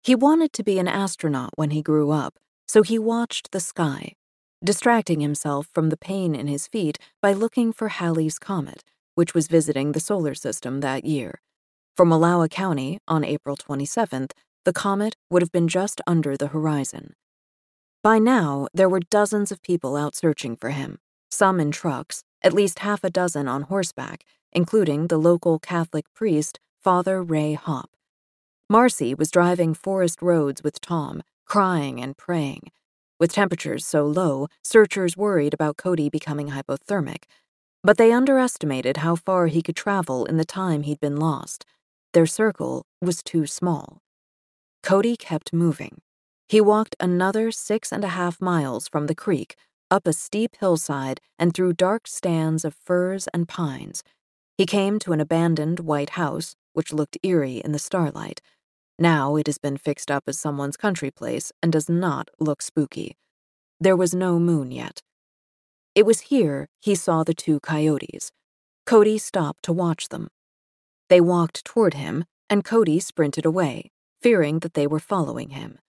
He 0.01 0.15
wanted 0.15 0.53
to 0.53 0.63
be 0.63 0.79
an 0.79 0.87
astronaut 0.87 1.51
when 1.57 1.71
he 1.71 1.81
grew 1.81 2.09
up, 2.09 2.39
so 2.69 2.83
he 2.83 2.97
watched 2.97 3.51
the 3.51 3.59
sky, 3.59 4.15
distracting 4.63 5.19
himself 5.19 5.67
from 5.73 5.89
the 5.89 5.97
pain 5.97 6.35
in 6.35 6.47
his 6.47 6.67
feet 6.67 6.97
by 7.21 7.33
looking 7.33 7.73
for 7.73 7.87
Halley's 7.87 8.37
Comet, 8.37 8.83
which 9.15 9.33
was 9.33 9.47
visiting 9.47 9.91
the 9.91 9.99
solar 9.99 10.35
system 10.35 10.81
that 10.81 11.05
year. 11.05 11.41
For 11.95 12.05
Wallowa 12.05 12.49
County, 12.49 12.99
on 13.07 13.23
April 13.23 13.57
27th, 13.57 14.31
the 14.63 14.73
comet 14.73 15.15
would 15.29 15.41
have 15.41 15.51
been 15.51 15.67
just 15.67 16.01
under 16.05 16.37
the 16.37 16.47
horizon. 16.47 17.15
By 18.03 18.19
now, 18.19 18.67
there 18.73 18.89
were 18.89 18.99
dozens 18.99 19.51
of 19.51 19.61
people 19.61 19.95
out 19.95 20.15
searching 20.15 20.55
for 20.55 20.69
him, 20.69 20.99
some 21.29 21.59
in 21.59 21.71
trucks, 21.71 22.23
at 22.43 22.53
least 22.53 22.79
half 22.79 23.03
a 23.03 23.09
dozen 23.09 23.47
on 23.47 23.63
horseback, 23.63 24.23
including 24.51 25.07
the 25.07 25.17
local 25.17 25.59
Catholic 25.59 26.05
priest, 26.13 26.59
Father 26.81 27.21
Ray 27.21 27.53
Hopp. 27.53 27.91
Marcy 28.69 29.13
was 29.13 29.31
driving 29.31 29.73
forest 29.73 30.21
roads 30.21 30.63
with 30.63 30.79
Tom, 30.81 31.21
crying 31.45 32.01
and 32.01 32.17
praying. 32.17 32.71
With 33.21 33.33
temperatures 33.33 33.85
so 33.85 34.07
low, 34.07 34.47
searchers 34.63 35.15
worried 35.15 35.53
about 35.53 35.77
Cody 35.77 36.09
becoming 36.09 36.47
hypothermic, 36.47 37.25
but 37.83 37.97
they 37.97 38.11
underestimated 38.11 38.97
how 38.97 39.15
far 39.15 39.45
he 39.45 39.61
could 39.61 39.75
travel 39.75 40.25
in 40.25 40.37
the 40.37 40.43
time 40.43 40.81
he'd 40.81 40.99
been 40.99 41.17
lost. 41.17 41.63
Their 42.13 42.25
circle 42.25 42.83
was 42.99 43.21
too 43.21 43.45
small. 43.45 43.99
Cody 44.81 45.15
kept 45.15 45.53
moving. 45.53 46.01
He 46.49 46.59
walked 46.59 46.95
another 46.99 47.51
six 47.51 47.91
and 47.91 48.03
a 48.03 48.15
half 48.17 48.41
miles 48.41 48.87
from 48.87 49.05
the 49.05 49.13
creek, 49.13 49.55
up 49.91 50.07
a 50.07 50.13
steep 50.13 50.55
hillside, 50.59 51.21
and 51.37 51.53
through 51.53 51.73
dark 51.73 52.07
stands 52.07 52.65
of 52.65 52.73
firs 52.73 53.27
and 53.35 53.47
pines. 53.47 54.03
He 54.57 54.65
came 54.65 54.97
to 54.97 55.13
an 55.13 55.21
abandoned 55.21 55.81
white 55.81 56.11
house, 56.11 56.55
which 56.73 56.91
looked 56.91 57.19
eerie 57.21 57.61
in 57.63 57.71
the 57.71 57.77
starlight. 57.77 58.41
Now 59.01 59.35
it 59.35 59.47
has 59.47 59.57
been 59.57 59.77
fixed 59.77 60.11
up 60.11 60.25
as 60.27 60.37
someone's 60.37 60.77
country 60.77 61.09
place 61.09 61.51
and 61.63 61.73
does 61.73 61.89
not 61.89 62.29
look 62.39 62.61
spooky. 62.61 63.17
There 63.79 63.95
was 63.95 64.13
no 64.13 64.37
moon 64.37 64.69
yet. 64.69 65.01
It 65.95 66.05
was 66.05 66.29
here 66.29 66.67
he 66.79 66.93
saw 66.93 67.23
the 67.23 67.33
two 67.33 67.59
coyotes. 67.61 68.31
Cody 68.85 69.17
stopped 69.17 69.63
to 69.63 69.73
watch 69.73 70.09
them. 70.09 70.27
They 71.09 71.19
walked 71.19 71.65
toward 71.65 71.95
him, 71.95 72.25
and 72.47 72.63
Cody 72.63 72.99
sprinted 72.99 73.43
away 73.43 73.89
fearing 74.21 74.59
that 74.59 74.75
they 74.75 74.85
were 74.85 74.99
following 74.99 75.49
him. 75.49 75.79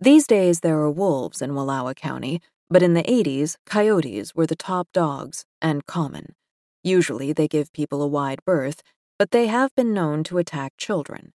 These 0.00 0.28
days 0.28 0.60
there 0.60 0.78
are 0.78 0.90
wolves 0.90 1.42
in 1.42 1.50
Wallowa 1.50 1.96
County, 1.96 2.40
but 2.70 2.80
in 2.80 2.94
the 2.94 3.02
80s, 3.02 3.56
coyotes 3.66 4.36
were 4.36 4.46
the 4.46 4.54
top 4.54 4.86
dogs 4.92 5.44
and 5.60 5.84
common. 5.86 6.36
Usually 6.84 7.32
they 7.32 7.48
give 7.48 7.72
people 7.72 8.02
a 8.02 8.06
wide 8.06 8.38
berth, 8.46 8.82
but 9.18 9.32
they 9.32 9.48
have 9.48 9.74
been 9.74 9.92
known 9.92 10.22
to 10.24 10.38
attack 10.38 10.74
children. 10.76 11.32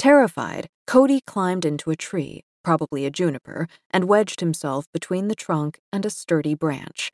Terrified, 0.00 0.70
Cody 0.86 1.20
climbed 1.20 1.66
into 1.66 1.90
a 1.90 1.94
tree, 1.94 2.42
probably 2.64 3.04
a 3.04 3.10
juniper, 3.10 3.68
and 3.90 4.08
wedged 4.08 4.40
himself 4.40 4.86
between 4.94 5.28
the 5.28 5.34
trunk 5.34 5.78
and 5.92 6.06
a 6.06 6.08
sturdy 6.08 6.54
branch. 6.54 7.12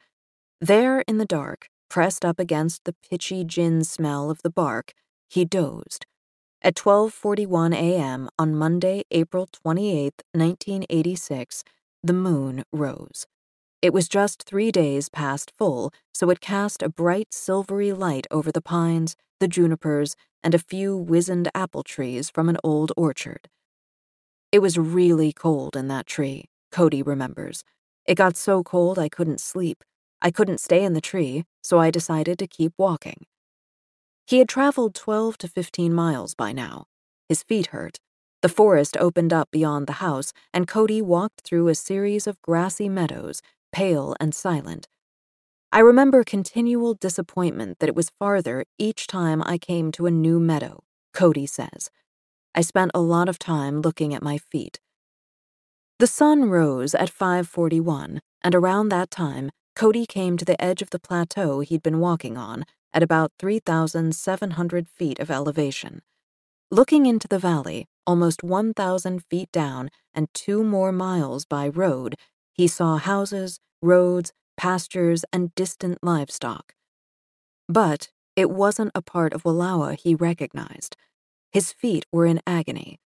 There 0.60 1.00
in 1.08 1.18
the 1.18 1.24
dark, 1.24 1.68
pressed 1.90 2.24
up 2.24 2.38
against 2.38 2.84
the 2.84 2.94
pitchy 3.10 3.42
gin 3.42 3.82
smell 3.82 4.30
of 4.30 4.42
the 4.42 4.50
bark, 4.50 4.92
he 5.28 5.44
dozed. 5.44 6.06
At 6.62 6.76
12:41 6.76 7.74
a.m. 7.74 8.28
on 8.38 8.54
Monday, 8.54 9.02
April 9.10 9.48
28, 9.50 10.22
1986, 10.32 11.64
the 12.04 12.12
moon 12.12 12.62
rose. 12.72 13.26
It 13.86 13.92
was 13.92 14.08
just 14.08 14.42
3 14.42 14.72
days 14.72 15.08
past 15.08 15.52
full, 15.56 15.92
so 16.12 16.28
it 16.30 16.40
cast 16.40 16.82
a 16.82 16.88
bright 16.88 17.32
silvery 17.32 17.92
light 17.92 18.26
over 18.32 18.50
the 18.50 18.60
pines, 18.60 19.14
the 19.38 19.46
junipers, 19.46 20.16
and 20.42 20.56
a 20.56 20.58
few 20.58 20.96
wizened 20.96 21.48
apple 21.54 21.84
trees 21.84 22.28
from 22.28 22.48
an 22.48 22.56
old 22.64 22.90
orchard. 22.96 23.48
It 24.50 24.58
was 24.58 24.76
really 24.76 25.32
cold 25.32 25.76
in 25.76 25.86
that 25.86 26.04
tree, 26.04 26.46
Cody 26.72 27.00
remembers. 27.00 27.62
It 28.04 28.16
got 28.16 28.36
so 28.36 28.64
cold 28.64 28.98
I 28.98 29.08
couldn't 29.08 29.40
sleep. 29.40 29.84
I 30.20 30.32
couldn't 30.32 30.58
stay 30.58 30.82
in 30.82 30.94
the 30.94 31.00
tree, 31.00 31.44
so 31.62 31.78
I 31.78 31.92
decided 31.92 32.40
to 32.40 32.48
keep 32.48 32.72
walking. 32.76 33.26
He 34.26 34.40
had 34.40 34.48
traveled 34.48 34.96
12 34.96 35.38
to 35.38 35.46
15 35.46 35.94
miles 35.94 36.34
by 36.34 36.50
now. 36.50 36.86
His 37.28 37.44
feet 37.44 37.68
hurt. 37.68 38.00
The 38.42 38.48
forest 38.48 38.96
opened 38.98 39.32
up 39.32 39.48
beyond 39.52 39.86
the 39.86 40.00
house, 40.04 40.32
and 40.52 40.66
Cody 40.66 41.00
walked 41.00 41.42
through 41.42 41.68
a 41.68 41.74
series 41.76 42.26
of 42.26 42.42
grassy 42.42 42.88
meadows, 42.88 43.42
pale 43.76 44.16
and 44.18 44.34
silent. 44.34 44.88
I 45.70 45.80
remember 45.80 46.24
continual 46.24 46.94
disappointment 46.94 47.78
that 47.78 47.90
it 47.90 47.94
was 47.94 48.08
farther 48.18 48.64
each 48.78 49.06
time 49.06 49.42
I 49.44 49.58
came 49.58 49.92
to 49.92 50.06
a 50.06 50.10
new 50.10 50.40
meadow, 50.40 50.82
Cody 51.12 51.44
says. 51.44 51.90
I 52.54 52.62
spent 52.62 52.92
a 52.94 53.02
lot 53.02 53.28
of 53.28 53.38
time 53.38 53.82
looking 53.82 54.14
at 54.14 54.22
my 54.22 54.38
feet. 54.38 54.80
The 55.98 56.06
sun 56.06 56.48
rose 56.48 56.94
at 56.94 57.10
5:41, 57.10 58.22
and 58.42 58.54
around 58.54 58.88
that 58.88 59.10
time, 59.10 59.50
Cody 59.74 60.06
came 60.06 60.38
to 60.38 60.46
the 60.46 60.58
edge 60.58 60.80
of 60.80 60.88
the 60.88 61.04
plateau 61.06 61.60
he'd 61.60 61.82
been 61.82 62.00
walking 62.00 62.38
on 62.38 62.64
at 62.94 63.02
about 63.02 63.32
3,700 63.38 64.88
feet 64.88 65.18
of 65.18 65.30
elevation. 65.30 66.00
Looking 66.70 67.04
into 67.04 67.28
the 67.28 67.38
valley, 67.38 67.88
almost 68.06 68.42
1,000 68.42 69.22
feet 69.30 69.52
down 69.52 69.90
and 70.14 70.32
two 70.32 70.64
more 70.64 70.92
miles 70.92 71.44
by 71.44 71.68
road, 71.68 72.16
he 72.56 72.66
saw 72.66 72.96
houses, 72.96 73.60
roads, 73.82 74.32
pastures, 74.56 75.24
and 75.32 75.54
distant 75.54 75.98
livestock. 76.02 76.74
But 77.68 78.10
it 78.34 78.50
wasn't 78.50 78.92
a 78.94 79.02
part 79.02 79.32
of 79.32 79.42
Wallowa 79.42 79.98
he 79.98 80.14
recognized. 80.14 80.96
His 81.52 81.72
feet 81.72 82.06
were 82.12 82.26
in 82.26 82.40
agony. 82.46 82.98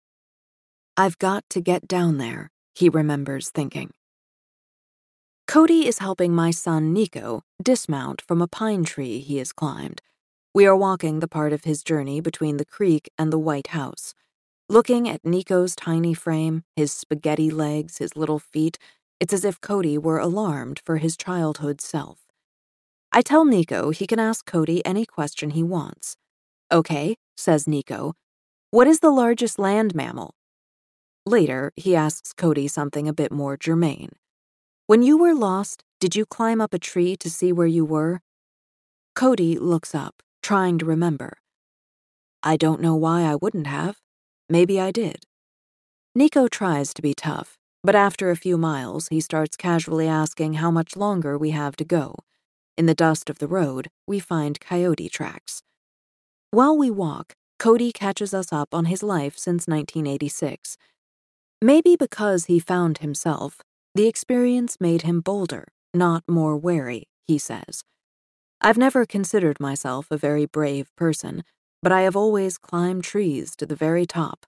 I've 0.97 1.19
got 1.19 1.49
to 1.51 1.61
get 1.61 1.89
down 1.89 2.19
there, 2.19 2.51
he 2.75 2.89
remembers 2.89 3.51
thinking. 3.51 3.91
Cody 5.47 5.87
is 5.87 5.99
helping 5.99 6.33
my 6.35 6.53
son 6.53 6.93
Nico 6.93 7.43
dismount 7.61 8.23
from 8.23 8.41
a 8.41 8.47
pine 8.47 8.85
tree 8.85 9.19
he 9.19 9.39
has 9.39 9.53
climbed. 9.53 10.01
We 10.55 10.67
are 10.67 10.77
walking 10.77 11.21
the 11.21 11.29
part 11.29 11.53
of 11.53 11.65
his 11.65 11.83
journey 11.83 12.21
between 12.21 12.57
the 12.57 12.65
creek 12.65 13.11
and 13.19 13.33
the 13.33 13.39
White 13.39 13.69
House. 13.69 14.15
Looking 14.69 15.09
at 15.09 15.25
Nico's 15.25 15.75
tiny 15.75 16.15
frame, 16.15 16.63
his 16.77 16.93
spaghetti 16.93 17.51
legs, 17.51 17.99
his 17.99 18.15
little 18.15 18.39
feet, 18.39 18.79
it's 19.20 19.35
as 19.35 19.44
if 19.44 19.61
Cody 19.61 19.98
were 19.98 20.18
alarmed 20.18 20.80
for 20.85 20.96
his 20.96 21.16
childhood 21.16 21.80
self. 21.80 22.20
I 23.12 23.20
tell 23.20 23.44
Nico 23.44 23.90
he 23.90 24.06
can 24.06 24.18
ask 24.18 24.46
Cody 24.46 24.85
any 24.87 25.04
question 25.04 25.50
he 25.50 25.62
wants. 25.62 26.16
Okay, 26.72 27.16
says 27.37 27.68
Nico. 27.68 28.14
What 28.70 28.87
is 28.87 29.00
the 29.00 29.11
largest 29.11 29.59
land 29.59 29.94
mammal? 29.94 30.35
Later, 31.26 31.72
he 31.76 31.94
asks 31.94 32.33
Cody 32.33 32.66
something 32.66 33.06
a 33.06 33.12
bit 33.12 33.30
more 33.30 33.56
germane. 33.56 34.12
When 34.87 35.02
you 35.02 35.18
were 35.18 35.35
lost, 35.35 35.85
did 36.00 36.16
you 36.16 36.24
climb 36.24 36.61
up 36.61 36.72
a 36.72 36.78
tree 36.78 37.14
to 37.16 37.28
see 37.28 37.52
where 37.52 37.66
you 37.66 37.85
were? 37.85 38.22
Cody 39.14 39.59
looks 39.59 39.94
up, 39.94 40.22
trying 40.42 40.78
to 40.78 40.87
remember. 40.87 41.38
I 42.42 42.56
don't 42.56 42.80
know 42.80 42.96
why 42.96 43.22
I 43.22 43.35
wouldn't 43.35 43.66
have. 43.66 44.00
Maybe 44.48 44.80
I 44.80 44.92
did. 44.92 45.24
Nico 46.14 46.48
tries 46.48 46.94
to 46.94 47.02
be 47.02 47.12
tough, 47.14 47.59
but 47.83 47.95
after 47.95 48.31
a 48.31 48.37
few 48.37 48.59
miles, 48.59 49.09
he 49.09 49.21
starts 49.21 49.57
casually 49.57 50.07
asking 50.07 50.55
how 50.55 50.71
much 50.71 50.97
longer 50.97 51.38
we 51.38 51.51
have 51.51 51.77
to 51.77 51.85
go. 51.85 52.16
In 52.77 52.87
the 52.87 52.95
dust 52.95 53.31
of 53.31 53.38
the 53.38 53.49
road, 53.49 53.88
we 54.07 54.21
find 54.21 54.61
coyote 54.61 55.09
tracks. 55.09 55.62
While 56.51 56.77
we 56.77 56.90
walk, 56.90 57.35
Cody 57.59 57.93
catches 57.93 58.33
us 58.33 58.53
up 58.53 58.69
on 58.73 58.87
his 58.87 59.03
life 59.03 59.37
since 59.37 59.69
1986. 59.69 60.77
Maybe 61.62 61.95
because 61.97 62.47
he 62.47 62.59
found 62.59 62.99
himself, 62.99 63.61
the 63.95 64.07
experience 64.07 64.79
made 64.81 65.03
him 65.03 65.21
bolder, 65.21 65.69
not 65.93 66.23
more 66.27 66.57
wary, 66.57 67.09
he 67.27 67.38
says. 67.38 67.83
I've 68.61 68.79
never 68.79 69.05
considered 69.07 69.61
myself 69.61 70.07
a 70.11 70.16
very 70.16 70.47
brave 70.47 70.95
person, 70.97 71.45
but 71.83 71.93
I 71.93 72.03
have 72.03 72.16
always 72.16 72.59
climbed 72.59 73.05
trees 73.05 73.55
to 73.57 73.66
the 73.66 73.77
very 73.77 74.07
top. 74.07 74.47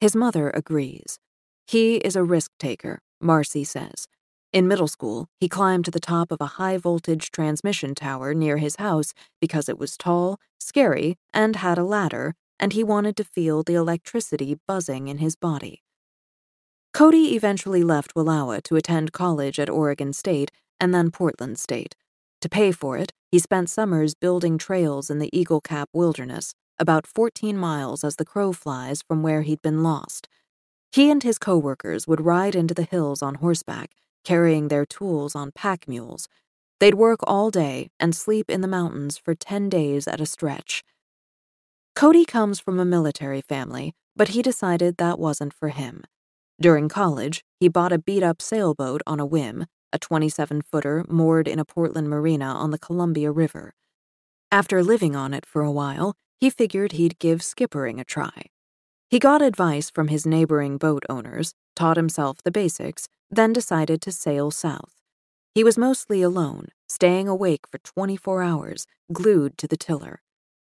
His 0.00 0.14
mother 0.14 0.50
agrees. 0.50 1.18
He 1.66 1.96
is 1.96 2.14
a 2.14 2.22
risk 2.22 2.52
taker, 2.58 3.00
Marcy 3.20 3.64
says. 3.64 4.06
In 4.52 4.68
middle 4.68 4.86
school, 4.86 5.26
he 5.40 5.48
climbed 5.48 5.84
to 5.86 5.90
the 5.90 5.98
top 5.98 6.30
of 6.30 6.40
a 6.40 6.54
high 6.58 6.76
voltage 6.76 7.32
transmission 7.32 7.94
tower 7.94 8.34
near 8.34 8.58
his 8.58 8.76
house 8.76 9.12
because 9.40 9.68
it 9.68 9.78
was 9.78 9.96
tall, 9.96 10.38
scary, 10.60 11.18
and 11.34 11.56
had 11.56 11.76
a 11.76 11.84
ladder, 11.84 12.34
and 12.60 12.72
he 12.72 12.84
wanted 12.84 13.16
to 13.16 13.24
feel 13.24 13.64
the 13.64 13.74
electricity 13.74 14.56
buzzing 14.66 15.08
in 15.08 15.18
his 15.18 15.34
body. 15.34 15.82
Cody 16.94 17.34
eventually 17.34 17.82
left 17.82 18.14
Wallowa 18.14 18.62
to 18.62 18.76
attend 18.76 19.12
college 19.12 19.58
at 19.58 19.68
Oregon 19.68 20.12
State 20.12 20.52
and 20.80 20.94
then 20.94 21.10
Portland 21.10 21.58
State. 21.58 21.96
To 22.42 22.48
pay 22.48 22.70
for 22.70 22.96
it, 22.96 23.12
he 23.30 23.40
spent 23.40 23.68
summers 23.68 24.14
building 24.14 24.56
trails 24.56 25.10
in 25.10 25.18
the 25.18 25.36
Eagle 25.36 25.60
Cap 25.60 25.88
Wilderness, 25.92 26.54
about 26.78 27.06
14 27.06 27.58
miles 27.58 28.04
as 28.04 28.16
the 28.16 28.24
crow 28.24 28.52
flies 28.52 29.02
from 29.02 29.22
where 29.22 29.42
he'd 29.42 29.62
been 29.62 29.82
lost. 29.82 30.28
He 30.92 31.10
and 31.10 31.22
his 31.22 31.38
coworkers 31.38 32.06
would 32.06 32.24
ride 32.24 32.54
into 32.54 32.74
the 32.74 32.84
hills 32.84 33.22
on 33.22 33.36
horseback, 33.36 33.92
carrying 34.24 34.68
their 34.68 34.86
tools 34.86 35.34
on 35.34 35.52
pack 35.52 35.86
mules. 35.86 36.28
They'd 36.80 36.94
work 36.94 37.20
all 37.24 37.50
day 37.50 37.90
and 38.00 38.14
sleep 38.14 38.50
in 38.50 38.60
the 38.60 38.68
mountains 38.68 39.16
for 39.18 39.34
10 39.34 39.68
days 39.68 40.06
at 40.08 40.20
a 40.20 40.26
stretch. 40.26 40.82
Cody 41.94 42.24
comes 42.24 42.60
from 42.60 42.78
a 42.78 42.84
military 42.84 43.40
family, 43.40 43.94
but 44.14 44.28
he 44.28 44.42
decided 44.42 44.96
that 44.96 45.18
wasn't 45.18 45.54
for 45.54 45.68
him. 45.68 46.04
During 46.60 46.88
college, 46.88 47.42
he 47.60 47.68
bought 47.68 47.92
a 47.92 47.98
beat 47.98 48.22
up 48.22 48.40
sailboat 48.40 49.02
on 49.06 49.20
a 49.20 49.26
whim, 49.26 49.66
a 49.92 49.98
27 49.98 50.62
footer 50.62 51.04
moored 51.08 51.48
in 51.48 51.58
a 51.58 51.64
Portland 51.64 52.08
marina 52.08 52.46
on 52.46 52.70
the 52.70 52.78
Columbia 52.78 53.30
River. 53.30 53.74
After 54.50 54.82
living 54.82 55.16
on 55.16 55.34
it 55.34 55.46
for 55.46 55.62
a 55.62 55.72
while, 55.72 56.14
he 56.38 56.50
figured 56.50 56.92
he'd 56.92 57.18
give 57.18 57.40
skippering 57.40 58.00
a 58.00 58.04
try. 58.04 58.46
He 59.08 59.20
got 59.20 59.40
advice 59.40 59.88
from 59.88 60.08
his 60.08 60.26
neighboring 60.26 60.78
boat 60.78 61.04
owners, 61.08 61.54
taught 61.76 61.96
himself 61.96 62.42
the 62.42 62.50
basics, 62.50 63.06
then 63.30 63.52
decided 63.52 64.02
to 64.02 64.10
sail 64.10 64.50
south. 64.50 64.94
He 65.54 65.62
was 65.62 65.78
mostly 65.78 66.22
alone, 66.22 66.68
staying 66.88 67.28
awake 67.28 67.66
for 67.70 67.78
24 67.78 68.42
hours, 68.42 68.86
glued 69.12 69.56
to 69.58 69.68
the 69.68 69.76
tiller. 69.76 70.22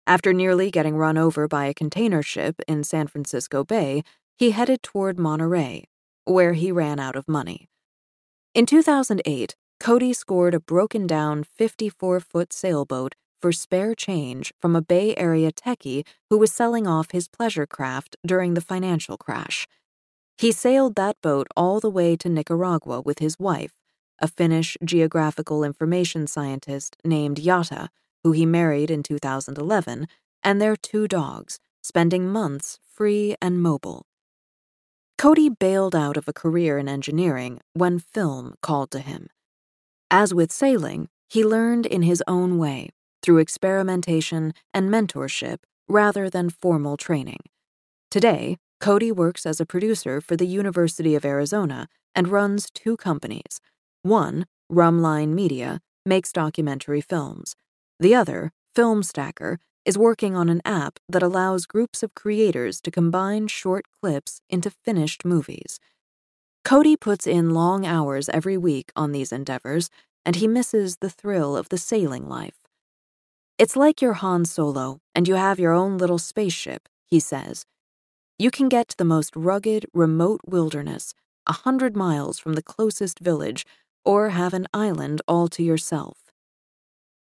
After 0.07 0.33
nearly 0.33 0.71
getting 0.71 0.97
run 0.97 1.19
over 1.19 1.49
by 1.49 1.67
a 1.67 1.75
container 1.75 2.23
ship 2.23 2.61
in 2.69 2.85
San 2.85 3.09
Francisco 3.09 3.65
Bay, 3.65 4.05
he 4.37 4.53
headed 4.53 4.83
toward 4.83 5.19
Monterey, 5.19 5.89
where 6.25 6.53
he 6.53 6.73
ran 6.73 6.99
out 7.01 7.17
of 7.17 7.29
money. 7.29 7.69
In 8.55 8.65
2008, 8.65 9.57
Cody 9.81 10.13
scored 10.13 10.55
a 10.55 10.61
broken 10.61 11.07
down 11.07 11.43
54 11.45 12.21
foot 12.21 12.53
sailboat 12.53 13.15
for 13.41 13.53
spare 13.53 13.95
change 13.95 14.53
from 14.61 14.77
a 14.77 14.83
Bay 14.83 15.15
Area 15.17 15.51
techie 15.51 16.07
who 16.29 16.39
was 16.39 16.53
selling 16.53 16.87
off 16.87 17.13
his 17.13 17.29
pleasure 17.29 17.67
craft 17.67 18.17
during 18.27 18.55
the 18.55 18.61
financial 18.61 19.17
crash. 19.17 19.67
He 20.39 20.53
sailed 20.53 20.95
that 20.95 21.21
boat 21.23 21.49
all 21.57 21.81
the 21.81 21.91
way 21.91 22.17
to 22.17 22.29
Nicaragua 22.29 23.01
with 23.01 23.19
his 23.19 23.39
wife, 23.39 23.73
a 24.21 24.29
Finnish 24.29 24.77
geographical 24.85 25.65
information 25.65 26.27
scientist 26.27 26.97
named 27.05 27.39
Yata, 27.39 27.89
who 28.23 28.33
he 28.33 28.47
married 28.47 28.91
in 28.91 29.03
2011, 29.03 30.07
and 30.43 30.61
their 30.61 30.77
two 30.77 31.09
dogs, 31.09 31.59
spending 31.83 32.29
months 32.29 32.79
free 32.83 33.35
and 33.41 33.63
mobile. 33.63 34.07
Cody 35.19 35.51
bailed 35.51 35.95
out 35.95 36.17
of 36.17 36.27
a 36.29 36.33
career 36.33 36.79
in 36.79 36.89
engineering 36.89 37.61
when 37.75 37.99
film 37.99 38.55
called 38.63 38.91
to 38.91 39.01
him. 39.01 39.29
As 40.11 40.33
with 40.33 40.51
sailing, 40.51 41.09
he 41.29 41.45
learned 41.45 41.87
in 41.87 42.03
his 42.03 42.23
own 42.27 42.57
way, 42.59 42.89
through 43.23 43.39
experimentation 43.39 44.53
and 44.73 44.91
mentorship 44.91 45.59
rather 45.89 46.31
than 46.31 46.51
formal 46.51 46.97
training. 46.97 47.41
Today, 48.11 48.59
Cody 48.81 49.13
works 49.13 49.45
as 49.45 49.61
a 49.61 49.67
producer 49.67 50.21
for 50.21 50.37
the 50.37 50.47
University 50.47 51.15
of 51.15 51.25
Arizona 51.25 51.89
and 52.15 52.29
runs 52.29 52.71
two 52.71 52.97
companies. 52.97 53.61
One, 54.03 54.47
Rumline 54.73 55.29
Media, 55.29 55.81
makes 56.07 56.33
documentary 56.33 57.01
films. 57.01 57.55
The 57.99 58.15
other, 58.15 58.53
Film 58.75 59.03
Stacker, 59.03 59.59
is 59.85 59.99
working 59.99 60.35
on 60.35 60.49
an 60.49 60.63
app 60.65 60.99
that 61.09 61.23
allows 61.23 61.67
groups 61.67 62.03
of 62.03 62.15
creators 62.15 62.81
to 62.83 62.91
combine 62.91 63.49
short 63.49 63.85
clips 64.01 64.41
into 64.49 64.71
finished 64.71 65.25
movies. 65.25 65.79
Cody 66.65 66.97
puts 66.97 67.27
in 67.27 67.51
long 67.51 67.87
hours 67.87 68.29
every 68.31 68.57
week 68.57 68.93
on 68.95 69.13
these 69.13 69.33
endeavors, 69.33 69.91
and 70.25 70.37
he 70.37 70.47
misses 70.47 70.99
the 70.99 71.11
thrill 71.11 71.57
of 71.57 71.69
the 71.71 71.79
sailing 71.79 72.29
life. 72.29 72.70
It's 73.61 73.77
like 73.77 74.01
you're 74.01 74.15
Han 74.15 74.47
Solo, 74.47 75.01
and 75.15 75.29
you 75.29 75.35
have 75.35 75.61
your 75.61 75.75
own 75.75 75.99
little 75.99 76.17
spaceship, 76.17 76.89
he 77.05 77.21
says. 77.21 77.67
You 78.39 78.51
can 78.51 78.71
get 78.71 78.89
to 78.89 78.97
the 78.97 79.05
most 79.05 79.37
rugged, 79.37 79.85
remote 79.93 80.41
wilderness, 80.47 81.13
a 81.47 81.53
hundred 81.53 81.95
miles 81.95 82.39
from 82.39 82.55
the 82.55 82.63
closest 82.63 83.19
village, 83.19 83.67
or 84.03 84.31
have 84.31 84.55
an 84.55 84.67
island 84.73 85.21
all 85.29 85.47
to 85.49 85.63
yourself. 85.63 86.33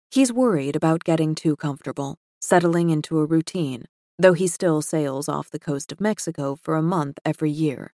He's 0.09 0.33
worried 0.33 0.75
about 0.75 1.03
getting 1.03 1.35
too 1.35 1.55
comfortable, 1.55 2.17
settling 2.41 2.89
into 2.89 3.19
a 3.19 3.25
routine, 3.25 3.85
though 4.17 4.33
he 4.33 4.47
still 4.47 4.81
sails 4.81 5.29
off 5.29 5.51
the 5.51 5.59
coast 5.59 5.91
of 5.91 6.01
Mexico 6.01 6.55
for 6.55 6.75
a 6.75 6.81
month 6.81 7.19
every 7.23 7.51
year. 7.51 7.93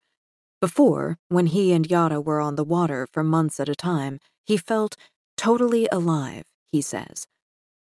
Before, 0.60 1.18
when 1.30 1.46
he 1.46 1.72
and 1.72 1.90
Yara 1.90 2.20
were 2.20 2.40
on 2.40 2.54
the 2.54 2.62
water 2.62 3.08
for 3.10 3.24
months 3.24 3.58
at 3.58 3.68
a 3.68 3.74
time, 3.74 4.20
he 4.46 4.56
felt 4.56 4.94
totally 5.36 5.88
alive, 5.90 6.44
he 6.70 6.80
says. 6.80 7.26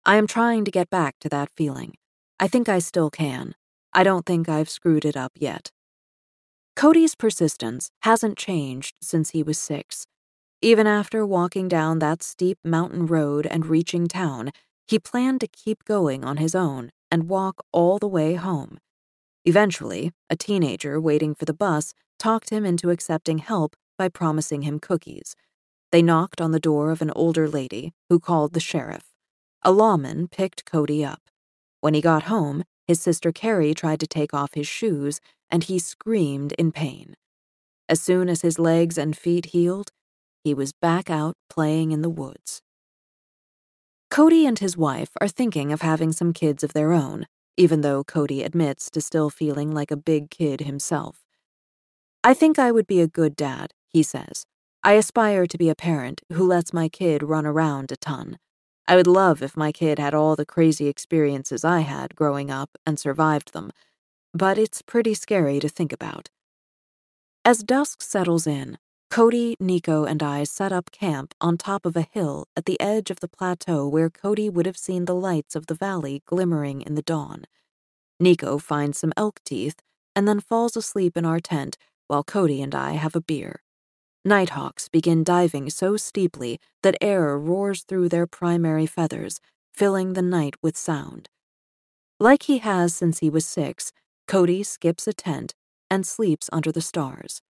I 0.08 0.18
am 0.18 0.28
trying 0.28 0.64
to 0.64 0.70
get 0.70 0.88
back 0.88 1.16
to 1.18 1.28
that 1.30 1.50
feeling. 1.56 1.94
I 2.38 2.46
think 2.46 2.68
I 2.68 2.78
still 2.78 3.10
can. 3.10 3.56
I 3.92 4.04
don't 4.04 4.24
think 4.24 4.48
I've 4.48 4.70
screwed 4.70 5.04
it 5.04 5.16
up 5.16 5.32
yet. 5.34 5.72
Cody's 6.76 7.16
persistence 7.16 7.90
hasn't 8.02 8.38
changed 8.38 8.94
since 9.02 9.30
he 9.30 9.42
was 9.42 9.58
six. 9.58 10.06
Even 10.62 10.86
after 10.86 11.26
walking 11.26 11.66
down 11.66 11.98
that 11.98 12.22
steep 12.22 12.56
mountain 12.64 13.06
road 13.06 13.46
and 13.46 13.66
reaching 13.66 14.06
town, 14.06 14.52
he 14.86 15.00
planned 15.00 15.40
to 15.40 15.48
keep 15.48 15.84
going 15.84 16.24
on 16.24 16.36
his 16.36 16.54
own 16.54 16.92
and 17.10 17.28
walk 17.28 17.64
all 17.72 17.98
the 17.98 18.06
way 18.06 18.34
home. 18.34 18.78
Eventually, 19.44 20.12
a 20.30 20.36
teenager 20.36 21.00
waiting 21.00 21.34
for 21.34 21.46
the 21.46 21.52
bus 21.52 21.92
talked 22.16 22.50
him 22.50 22.64
into 22.64 22.90
accepting 22.90 23.38
help 23.38 23.74
by 23.98 24.08
promising 24.08 24.62
him 24.62 24.78
cookies. 24.78 25.34
They 25.90 26.00
knocked 26.00 26.40
on 26.40 26.52
the 26.52 26.60
door 26.60 26.92
of 26.92 27.02
an 27.02 27.10
older 27.16 27.48
lady 27.48 27.92
who 28.08 28.20
called 28.20 28.52
the 28.52 28.60
sheriff. 28.60 29.15
A 29.62 29.72
lawman 29.72 30.28
picked 30.28 30.64
Cody 30.64 31.04
up. 31.04 31.22
When 31.80 31.94
he 31.94 32.00
got 32.00 32.24
home, 32.24 32.64
his 32.86 33.00
sister 33.00 33.32
Carrie 33.32 33.74
tried 33.74 34.00
to 34.00 34.06
take 34.06 34.32
off 34.32 34.54
his 34.54 34.66
shoes, 34.66 35.20
and 35.50 35.64
he 35.64 35.78
screamed 35.78 36.52
in 36.52 36.72
pain. 36.72 37.16
As 37.88 38.00
soon 38.00 38.28
as 38.28 38.42
his 38.42 38.58
legs 38.58 38.98
and 38.98 39.16
feet 39.16 39.46
healed, 39.46 39.90
he 40.42 40.54
was 40.54 40.72
back 40.72 41.10
out 41.10 41.34
playing 41.48 41.92
in 41.92 42.02
the 42.02 42.10
woods. 42.10 42.62
Cody 44.10 44.46
and 44.46 44.58
his 44.58 44.76
wife 44.76 45.10
are 45.20 45.28
thinking 45.28 45.72
of 45.72 45.82
having 45.82 46.12
some 46.12 46.32
kids 46.32 46.62
of 46.62 46.72
their 46.72 46.92
own, 46.92 47.26
even 47.56 47.80
though 47.80 48.04
Cody 48.04 48.42
admits 48.42 48.90
to 48.90 49.00
still 49.00 49.30
feeling 49.30 49.72
like 49.72 49.90
a 49.90 49.96
big 49.96 50.30
kid 50.30 50.60
himself. 50.60 51.26
I 52.22 52.34
think 52.34 52.58
I 52.58 52.72
would 52.72 52.86
be 52.86 53.00
a 53.00 53.08
good 53.08 53.36
dad, 53.36 53.72
he 53.88 54.02
says. 54.02 54.46
I 54.82 54.92
aspire 54.92 55.46
to 55.46 55.58
be 55.58 55.68
a 55.68 55.74
parent 55.74 56.20
who 56.32 56.46
lets 56.46 56.72
my 56.72 56.88
kid 56.88 57.22
run 57.22 57.46
around 57.46 57.90
a 57.90 57.96
ton. 57.96 58.38
I 58.88 58.94
would 58.94 59.06
love 59.08 59.42
if 59.42 59.56
my 59.56 59.72
kid 59.72 59.98
had 59.98 60.14
all 60.14 60.36
the 60.36 60.46
crazy 60.46 60.86
experiences 60.86 61.64
I 61.64 61.80
had 61.80 62.14
growing 62.14 62.50
up 62.50 62.70
and 62.86 62.98
survived 62.98 63.52
them, 63.52 63.72
but 64.32 64.58
it's 64.58 64.82
pretty 64.82 65.14
scary 65.14 65.58
to 65.60 65.68
think 65.68 65.92
about. 65.92 66.30
As 67.44 67.64
dusk 67.64 68.00
settles 68.00 68.46
in, 68.46 68.78
Cody, 69.10 69.56
Nico, 69.58 70.04
and 70.04 70.22
I 70.22 70.44
set 70.44 70.72
up 70.72 70.90
camp 70.90 71.34
on 71.40 71.56
top 71.56 71.86
of 71.86 71.96
a 71.96 72.08
hill 72.10 72.46
at 72.56 72.64
the 72.64 72.80
edge 72.80 73.10
of 73.10 73.20
the 73.20 73.28
plateau 73.28 73.88
where 73.88 74.10
Cody 74.10 74.48
would 74.48 74.66
have 74.66 74.76
seen 74.76 75.04
the 75.04 75.14
lights 75.14 75.56
of 75.56 75.66
the 75.66 75.74
valley 75.74 76.22
glimmering 76.26 76.82
in 76.82 76.94
the 76.96 77.02
dawn. 77.02 77.46
Nico 78.20 78.58
finds 78.58 78.98
some 78.98 79.12
elk 79.16 79.40
teeth 79.44 79.80
and 80.14 80.26
then 80.26 80.40
falls 80.40 80.76
asleep 80.76 81.16
in 81.16 81.24
our 81.24 81.40
tent 81.40 81.76
while 82.08 82.24
Cody 82.24 82.62
and 82.62 82.74
I 82.74 82.92
have 82.92 83.16
a 83.16 83.20
beer. 83.20 83.62
Nighthawks 84.26 84.88
begin 84.88 85.22
diving 85.22 85.70
so 85.70 85.96
steeply 85.96 86.58
that 86.82 86.96
air 87.00 87.38
roars 87.38 87.84
through 87.84 88.08
their 88.08 88.26
primary 88.26 88.84
feathers, 88.84 89.38
filling 89.72 90.14
the 90.14 90.20
night 90.20 90.56
with 90.60 90.76
sound. 90.76 91.28
Like 92.18 92.42
he 92.42 92.58
has 92.58 92.92
since 92.92 93.20
he 93.20 93.30
was 93.30 93.46
six, 93.46 93.92
Cody 94.26 94.64
skips 94.64 95.06
a 95.06 95.12
tent 95.12 95.54
and 95.88 96.04
sleeps 96.04 96.50
under 96.52 96.72
the 96.72 96.80
stars. 96.80 97.40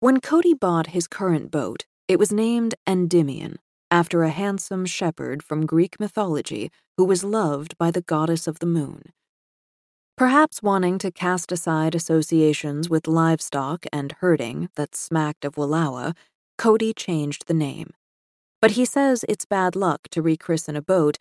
When 0.00 0.20
Cody 0.20 0.54
bought 0.54 0.96
his 0.96 1.06
current 1.06 1.50
boat, 1.50 1.84
it 2.08 2.18
was 2.18 2.32
named 2.32 2.76
Endymion, 2.86 3.58
after 3.90 4.22
a 4.22 4.30
handsome 4.30 4.86
shepherd 4.86 5.42
from 5.42 5.66
Greek 5.66 6.00
mythology 6.00 6.70
who 6.96 7.04
was 7.04 7.24
loved 7.24 7.76
by 7.76 7.90
the 7.90 8.00
goddess 8.00 8.46
of 8.46 8.58
the 8.58 8.66
moon. 8.66 9.12
Perhaps 10.16 10.62
wanting 10.62 10.98
to 10.98 11.10
cast 11.10 11.50
aside 11.50 11.92
associations 11.92 12.88
with 12.88 13.08
livestock 13.08 13.84
and 13.92 14.12
herding 14.20 14.68
that 14.76 14.94
smacked 14.94 15.44
of 15.44 15.56
Wallowa, 15.56 16.14
Cody 16.56 16.94
changed 16.94 17.48
the 17.48 17.54
name. 17.54 17.90
But 18.62 18.72
he 18.72 18.84
says 18.84 19.24
it's 19.28 19.44
bad 19.44 19.74
luck 19.74 20.06
to 20.12 20.22
rechristen 20.22 20.76
a 20.76 20.82
boat 20.82 21.18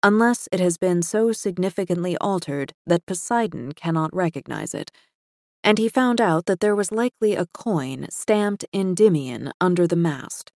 unless 0.00 0.48
it 0.52 0.60
has 0.60 0.78
been 0.78 1.02
so 1.02 1.32
significantly 1.32 2.16
altered 2.18 2.72
that 2.86 3.04
Poseidon 3.04 3.72
cannot 3.72 4.14
recognize 4.14 4.74
it. 4.74 4.92
And 5.64 5.78
he 5.78 5.88
found 5.88 6.20
out 6.20 6.46
that 6.46 6.60
there 6.60 6.76
was 6.76 6.92
likely 6.92 7.34
a 7.34 7.46
coin 7.46 8.06
stamped 8.10 8.64
Endymion 8.72 9.50
under 9.60 9.88
the 9.88 9.96
mast. 9.96 10.52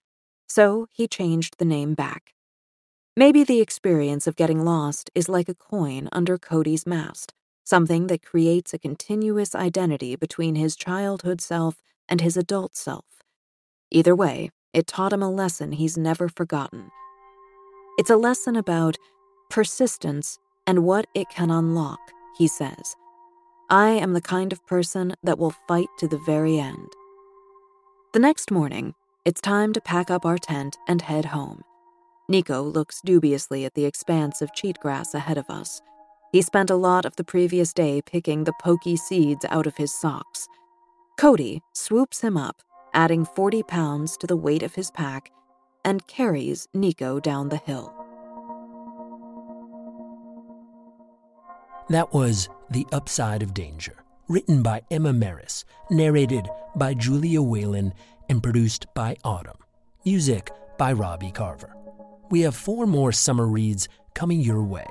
So 0.49 0.87
he 0.93 1.09
changed 1.09 1.57
the 1.59 1.65
name 1.65 1.95
back. 1.95 2.35
Maybe 3.17 3.43
the 3.43 3.61
experience 3.61 4.29
of 4.29 4.37
getting 4.37 4.65
lost 4.65 5.11
is 5.13 5.29
like 5.29 5.49
a 5.49 5.57
coin 5.57 6.09
under 6.13 6.39
Cody's 6.39 6.87
mast 6.87 7.35
something 7.65 8.07
that 8.09 8.23
creates 8.23 8.73
a 8.73 8.79
continuous 8.79 9.55
identity 9.55 10.17
between 10.17 10.55
his 10.55 10.77
childhood 10.77 11.41
self 11.41 11.83
and 12.09 12.21
his 12.21 12.37
adult 12.37 12.77
self. 12.77 13.05
Either 13.91 14.15
way, 14.15 14.51
it 14.73 14.87
taught 14.87 15.13
him 15.13 15.23
a 15.23 15.31
lesson 15.31 15.73
he's 15.73 15.99
never 15.99 16.29
forgotten. 16.29 16.91
It's 17.99 18.11
a 18.11 18.17
lesson 18.17 18.57
about 18.57 18.97
persistence 19.51 20.39
and 20.67 20.85
what 20.85 21.07
it 21.15 21.29
can 21.29 21.51
unlock, 21.51 21.99
he 22.39 22.47
says. 22.47 22.97
I 23.69 23.91
am 23.91 24.13
the 24.13 24.21
kind 24.21 24.53
of 24.53 24.67
person 24.67 25.15
that 25.23 25.39
will 25.39 25.55
fight 25.69 25.89
to 25.99 26.09
the 26.09 26.19
very 26.19 26.59
end. 26.59 26.89
The 28.13 28.19
next 28.19 28.51
morning, 28.51 28.95
it's 29.25 29.41
time 29.41 29.73
to 29.75 29.81
pack 29.81 30.11
up 30.11 30.25
our 30.25 30.39
tent 30.39 30.77
and 30.89 31.03
head 31.03 31.27
home. 31.27 31.63
Nico 32.29 32.63
looks 32.63 33.01
dubiously 33.05 33.65
at 33.65 33.75
the 33.75 33.85
expanse 33.85 34.41
of 34.41 34.53
cheatgrass 34.53 35.15
ahead 35.15 35.37
of 35.37 35.51
us. 35.51 35.81
He 36.33 36.43
spent 36.43 36.71
a 36.71 36.77
lot 36.77 37.05
of 37.05 37.17
the 37.17 37.25
previous 37.25 37.73
day 37.73 38.01
picking 38.03 38.45
the 38.45 38.53
pokey 38.61 38.97
seeds 38.97 39.45
out 39.49 39.67
of 39.67 39.77
his 39.77 39.93
socks. 39.93 40.47
Cody 41.19 41.61
swoops 41.73 42.21
him 42.21 42.37
up, 42.37 42.63
adding 42.95 43.25
40 43.25 43.65
pounds 43.65 44.17
to 44.19 44.29
the 44.29 44.37
weight 44.37 44.63
of 44.63 44.77
his 44.77 44.93
pack, 44.93 45.33
and 45.85 46.07
carries 46.07 46.69
Nico 46.73 47.19
down 47.19 47.49
the 47.49 47.57
hill. 47.57 47.93
That 51.89 52.15
was 52.15 52.49
The 52.71 52.87
Upside 52.93 53.43
of 53.43 53.53
Danger, 53.53 53.97
written 54.29 54.63
by 54.63 54.83
Emma 54.89 55.13
Marris, 55.13 55.65
narrated 55.91 56.49
by 56.77 56.95
Julia 56.95 57.43
Whelan, 57.43 57.93
and 58.29 58.41
produced 58.41 58.87
by 58.95 59.17
Audm. 59.25 59.57
Music 60.05 60.53
by 60.79 60.93
Robbie 60.93 61.33
Carver. 61.33 61.75
We 62.31 62.43
have 62.43 62.55
four 62.55 62.87
more 62.87 63.11
summer 63.11 63.49
reads 63.49 63.89
coming 64.15 64.41
your 64.41 64.63
way. 64.63 64.87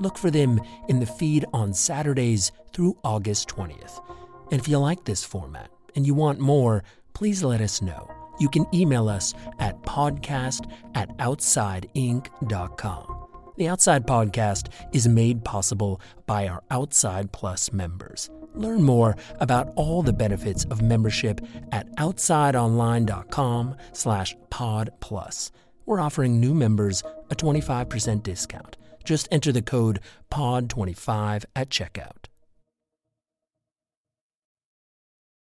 Look 0.00 0.18
for 0.18 0.30
them 0.30 0.60
in 0.88 0.98
the 0.98 1.06
feed 1.06 1.44
on 1.52 1.72
Saturdays 1.74 2.50
through 2.72 2.96
August 3.04 3.48
20th. 3.48 4.02
And 4.50 4.60
if 4.60 4.66
you 4.66 4.78
like 4.78 5.04
this 5.04 5.22
format 5.22 5.70
and 5.94 6.06
you 6.06 6.14
want 6.14 6.40
more, 6.40 6.82
please 7.12 7.44
let 7.44 7.60
us 7.60 7.82
know. 7.82 8.10
You 8.38 8.48
can 8.48 8.66
email 8.74 9.08
us 9.08 9.34
at 9.58 9.80
podcast 9.82 10.70
at 10.94 11.14
outsideinc.com. 11.18 13.16
The 13.58 13.68
Outside 13.68 14.06
Podcast 14.06 14.68
is 14.94 15.06
made 15.06 15.44
possible 15.44 16.00
by 16.26 16.48
our 16.48 16.62
Outside 16.70 17.30
Plus 17.32 17.70
members. 17.74 18.30
Learn 18.54 18.82
more 18.82 19.16
about 19.38 19.70
all 19.76 20.02
the 20.02 20.14
benefits 20.14 20.64
of 20.64 20.80
membership 20.80 21.42
at 21.70 21.94
outsideonline.com 21.96 23.76
slash 23.92 24.34
pod 24.48 24.90
plus. 25.00 25.52
We're 25.84 26.00
offering 26.00 26.40
new 26.40 26.54
members 26.54 27.02
a 27.30 27.34
25% 27.34 28.22
discount. 28.22 28.78
Just 29.04 29.28
enter 29.30 29.52
the 29.52 29.62
code 29.62 30.00
POD25 30.30 31.44
at 31.56 31.70
checkout. 31.70 32.19